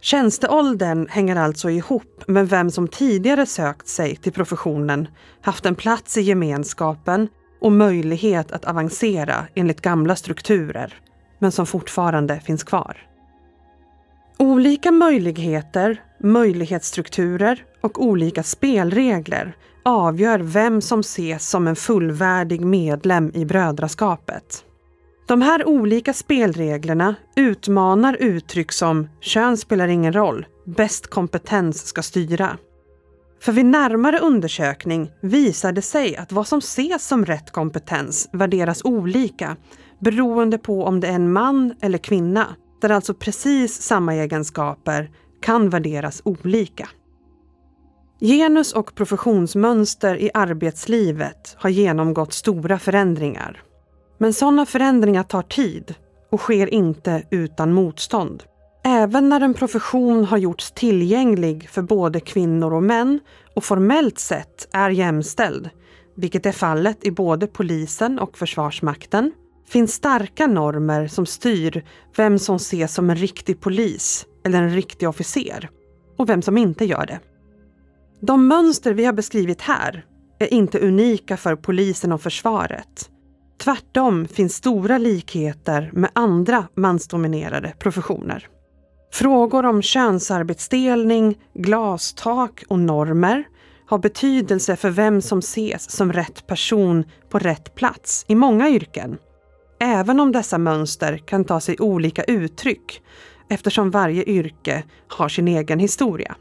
Tjänsteåldern 0.07 1.09
hänger 1.09 1.37
alltså 1.37 1.71
ihop 1.71 2.25
med 2.27 2.49
vem 2.49 2.71
som 2.71 2.89
tidigare 2.89 3.47
sökt 3.47 3.89
sig 3.89 4.17
till 4.17 4.33
professionen, 4.33 5.09
haft 5.41 5.67
en 5.67 5.75
plats 5.75 6.17
i 6.17 6.21
gemenskapen 6.21 7.29
och 7.61 7.73
möjlighet 7.73 8.53
att 8.53 8.65
avancera 8.65 9.47
enligt 9.55 9.81
gamla 9.81 10.17
strukturer, 10.17 10.95
men 11.39 11.53
som 11.53 11.67
fortfarande 11.67 12.41
finns 12.41 12.65
kvar. 12.65 12.97
Olika 14.39 14.93
möjligheter, 14.93 16.03
möjlighetsstrukturer 16.21 17.65
och 17.81 18.05
olika 18.05 18.43
spelregler 18.43 19.57
avgör 19.85 20.39
vem 20.39 20.81
som 20.81 21.01
ses 21.01 21.49
som 21.49 21.69
en 21.69 21.77
fullvärdig 21.77 22.61
medlem 22.61 23.31
i 23.35 23.45
brödraskapet. 23.45 24.66
De 25.27 25.43
här 25.43 25.69
olika 25.69 26.13
spelreglerna 26.13 27.15
utmanar 27.37 28.17
uttryck 28.21 28.73
som 28.73 29.09
kön 29.21 29.57
spelar 29.57 29.89
ingen 29.89 30.13
roll, 30.13 30.47
bäst 30.65 31.07
kompetens 31.07 31.87
ska 31.87 32.03
styra. 32.03 32.59
För 33.41 33.53
vid 33.53 33.67
närmare 33.67 34.19
undersökning 34.19 35.11
visar 35.21 35.73
det 35.73 35.83
sig 35.83 36.17
att 36.17 36.33
vad 36.33 36.47
som 36.47 36.59
ses 36.59 37.07
som 37.07 37.27
rätt 37.27 37.51
kompetens 37.51 38.29
värderas 38.33 38.85
olika 38.85 39.57
beroende 39.99 40.59
på 40.59 40.85
om 40.85 41.01
det 41.01 41.07
är 41.07 41.13
en 41.13 41.33
man 41.33 41.75
eller 41.81 41.99
kvinna, 41.99 42.47
där 42.81 42.91
alltså 42.91 43.15
precis 43.15 43.83
samma 43.83 44.15
egenskaper 44.15 45.11
kan 45.43 45.71
värderas 45.71 46.23
olika. 46.25 46.89
Genus 48.21 48.73
och 48.73 48.95
professionsmönster 48.95 50.17
i 50.17 50.31
arbetslivet 50.35 51.57
har 51.59 51.71
genomgått 51.71 52.33
stora 52.33 52.79
förändringar. 52.79 53.63
Men 54.19 54.33
sådana 54.33 54.67
förändringar 54.67 55.23
tar 55.23 55.43
tid 55.43 55.95
och 56.31 56.41
sker 56.41 56.75
inte 56.75 57.23
utan 57.31 57.73
motstånd. 57.73 58.43
Även 58.85 59.29
när 59.29 59.41
en 59.41 59.55
profession 59.55 60.25
har 60.25 60.39
gjorts 60.39 60.71
tillgänglig 60.71 61.69
för 61.69 61.83
både 61.83 62.21
kvinnor 62.21 62.75
och 62.75 62.83
män 62.83 63.21
och 63.55 63.65
formellt 63.65 64.19
sett 64.19 64.69
är 64.73 64.91
jämställd, 64.91 65.71
vilket 66.17 66.47
är 66.47 66.53
fallet 66.53 67.07
i 67.07 67.11
både 67.11 67.47
polisen 67.47 68.19
och 68.19 68.39
Försvarsmakten, 68.39 69.33
finns 69.69 69.93
starka 69.93 70.47
normer 70.47 71.07
som 71.07 71.27
styr 71.27 71.85
vem 72.17 72.39
som 72.39 72.57
ses 72.57 72.95
som 72.95 73.11
en 73.11 73.17
riktig 73.17 73.61
polis 73.61 74.27
eller 74.45 74.63
en 74.63 74.75
riktig 74.75 75.09
officer 75.09 75.71
och 76.19 76.29
vem 76.29 76.43
som 76.43 76.59
inte 76.59 76.85
gör 76.85 77.07
det. 77.07 77.21
De 78.21 78.49
mönster 78.49 78.95
vi 78.95 79.05
har 79.05 79.13
beskrivit 79.13 79.61
här 79.61 80.05
är 80.39 80.55
inte 80.55 80.79
unika 80.79 81.37
för 81.37 81.57
polisen 81.57 82.13
och 82.13 82.23
försvaret. 82.23 83.11
Tvärtom 83.59 84.29
finns 84.29 84.55
stora 84.55 84.99
likheter 84.99 85.91
med 85.93 86.11
andra 86.13 86.69
mansdominerade 86.75 87.75
professioner. 87.79 88.49
Frågor 89.13 89.67
om 89.67 89.83
könsarbetsdelning, 89.83 91.39
glastak 91.55 92.65
och 92.69 92.79
normer 92.79 93.45
har 93.87 93.99
betydelse 93.99 94.77
för 94.77 94.91
vem 94.91 95.23
som 95.23 95.39
ses 95.39 95.91
som 95.91 96.13
rätt 96.13 96.47
person 96.47 97.05
på 97.29 97.39
rätt 97.39 97.75
plats 97.75 98.25
i 98.29 98.35
många 98.35 98.69
yrken. 98.69 99.19
Även 99.81 100.21
om 100.21 100.33
dessa 100.33 100.59
mönster 100.59 101.19
kan 101.19 101.45
ta 101.45 101.61
sig 101.61 101.77
olika 101.79 102.25
uttryck 102.25 103.03
eftersom 103.51 103.91
varje 103.91 104.25
yrke 104.25 104.85
har 105.09 105.29
sin 105.29 105.49
egen 105.49 105.79
historia. 105.79 106.37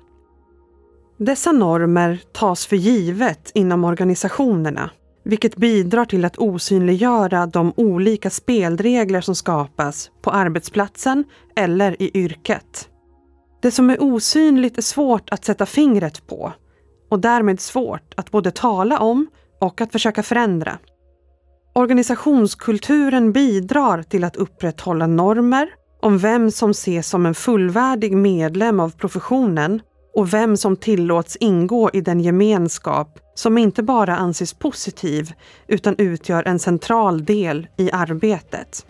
Dessa 1.18 1.52
normer 1.52 2.22
tas 2.34 2.66
för 2.66 2.76
givet 2.76 3.52
inom 3.54 3.84
organisationerna, 3.84 4.90
vilket 5.26 5.56
bidrar 5.56 6.06
till 6.06 6.26
att 6.26 6.38
osynliggöra 6.38 7.46
de 7.46 7.74
olika 7.78 8.30
spelregler 8.30 9.22
som 9.22 9.36
skapas 9.36 10.12
på 10.22 10.32
arbetsplatsen 10.32 11.24
eller 11.56 12.02
i 12.02 12.12
yrket. 12.14 12.90
Det 13.62 13.72
som 13.72 13.90
är 13.90 14.04
osynligt 14.04 14.78
är 14.78 14.82
svårt 14.82 15.30
att 15.30 15.46
sätta 15.46 15.66
fingret 15.66 16.28
på 16.28 16.54
och 17.10 17.20
därmed 17.20 17.60
svårt 17.60 18.14
att 18.18 18.32
både 18.32 18.52
tala 18.52 19.00
om 19.00 19.28
och 19.62 19.82
att 19.82 19.92
försöka 19.92 20.24
förändra. 20.24 20.78
Organisationskulturen 21.76 23.32
bidrar 23.32 24.04
till 24.04 24.24
att 24.24 24.36
upprätthålla 24.36 25.08
normer 25.08 25.70
om 26.02 26.18
vem 26.18 26.52
som 26.52 26.70
ses 26.70 27.10
som 27.10 27.26
en 27.26 27.36
fullvärdig 27.36 28.18
medlem 28.18 28.80
av 28.80 28.90
professionen 28.90 29.82
och 30.16 30.34
vem 30.34 30.58
som 30.58 30.76
tillåts 30.76 31.36
ingå 31.36 31.90
i 31.94 32.02
den 32.02 32.20
gemenskap 32.20 33.20
som 33.36 33.58
inte 33.58 33.84
bara 33.84 34.16
anses 34.16 34.54
positiv 34.54 35.34
utan 35.68 35.96
utgör 35.98 36.44
en 36.48 36.60
central 36.60 37.26
del 37.26 37.68
i 37.78 37.92
arbetet. 37.92 38.86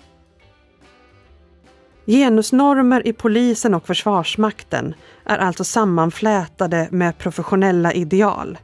Genusnormer 2.06 3.08
i 3.08 3.14
polisen 3.14 3.74
och 3.74 3.88
Försvarsmakten 3.88 4.94
är 5.26 5.38
alltså 5.38 5.64
sammanflätade 5.64 6.88
med 6.92 7.18
professionella 7.18 7.94
ideal. 7.94 8.58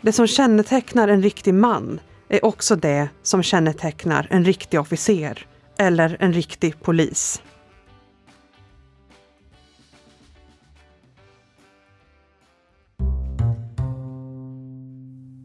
Det 0.00 0.12
som 0.12 0.26
kännetecknar 0.26 1.08
en 1.08 1.22
riktig 1.22 1.54
man 1.54 2.00
är 2.28 2.44
också 2.44 2.76
det 2.76 3.08
som 3.22 3.42
kännetecknar 3.42 4.26
en 4.30 4.44
riktig 4.44 4.80
officer 4.80 5.46
eller 5.78 6.16
en 6.20 6.32
riktig 6.32 6.82
polis. 6.82 7.42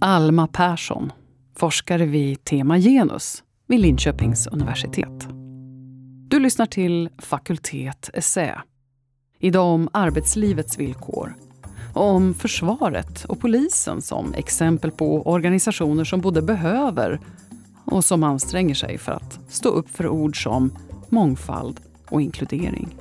Alma 0.03 0.47
Persson, 0.47 1.11
forskare 1.55 2.05
vid 2.05 2.43
Tema 2.43 2.77
Genus 2.77 3.43
vid 3.67 3.79
Linköpings 3.79 4.47
universitet. 4.47 5.27
Du 6.27 6.39
lyssnar 6.39 6.65
till 6.65 7.09
Fakultet 7.17 8.09
Essä. 8.13 8.61
Idag 9.39 9.65
om 9.65 9.89
arbetslivets 9.93 10.79
villkor 10.79 11.35
och 11.93 12.03
om 12.03 12.33
försvaret 12.33 13.25
och 13.25 13.39
polisen 13.39 14.01
som 14.01 14.33
exempel 14.33 14.91
på 14.91 15.21
organisationer 15.21 16.03
som 16.03 16.21
både 16.21 16.41
behöver 16.41 17.19
och 17.85 18.05
som 18.05 18.23
anstränger 18.23 18.75
sig 18.75 18.97
för 18.97 19.11
att 19.11 19.39
stå 19.47 19.69
upp 19.69 19.89
för 19.89 20.07
ord 20.07 20.43
som 20.43 20.77
mångfald 21.09 21.79
och 22.09 22.21
inkludering. 22.21 22.95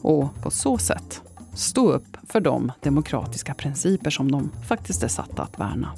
Och 0.00 0.42
på 0.42 0.50
så 0.50 0.78
sätt 0.78 1.22
stå 1.58 1.92
upp 1.92 2.16
för 2.28 2.40
de 2.40 2.72
demokratiska 2.82 3.54
principer 3.54 4.10
som 4.10 4.32
de 4.32 4.50
faktiskt 4.68 5.02
är 5.02 5.08
satta 5.08 5.42
att 5.42 5.58
värna. 5.58 5.92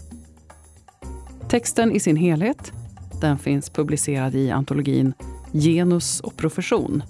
Texten 1.48 1.92
i 1.92 2.00
sin 2.00 2.16
helhet 2.16 2.72
den 3.20 3.38
finns 3.38 3.70
publicerad 3.70 4.34
i 4.34 4.50
antologin 4.50 5.12
Genus 5.52 6.20
och 6.20 6.36
profession, 6.36 7.02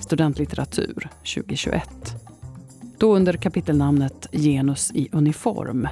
studentlitteratur 0.00 1.08
2021. 1.34 2.14
Då 2.98 3.16
under 3.16 3.32
kapitelnamnet 3.32 4.26
Genus 4.32 4.90
i 4.94 5.08
uniform, 5.12 5.88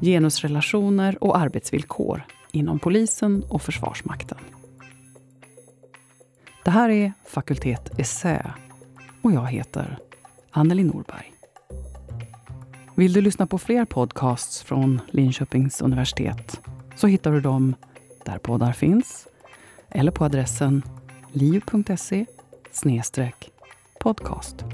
genusrelationer 0.00 1.24
och 1.24 1.38
arbetsvillkor 1.38 2.22
inom 2.52 2.78
polisen 2.78 3.44
och 3.48 3.62
Försvarsmakten. 3.62 4.38
Det 6.64 6.70
här 6.70 6.88
är 6.88 7.12
Fakultet 7.26 7.98
Essä 7.98 8.54
och 9.22 9.32
jag 9.32 9.46
heter 9.46 9.98
Anneli 10.50 10.84
Norberg. 10.84 11.32
Vill 12.94 13.12
du 13.12 13.20
lyssna 13.20 13.46
på 13.46 13.58
fler 13.58 13.84
podcasts 13.84 14.62
från 14.62 15.00
Linköpings 15.10 15.82
universitet 15.82 16.60
så 16.96 17.06
hittar 17.06 17.32
du 17.32 17.40
dem 17.40 17.74
där 18.24 18.38
poddar 18.38 18.72
finns 18.72 19.28
eller 19.88 20.12
på 20.12 20.24
adressen 20.24 20.82
liv.se 21.32 22.26
podcast. 24.00 24.64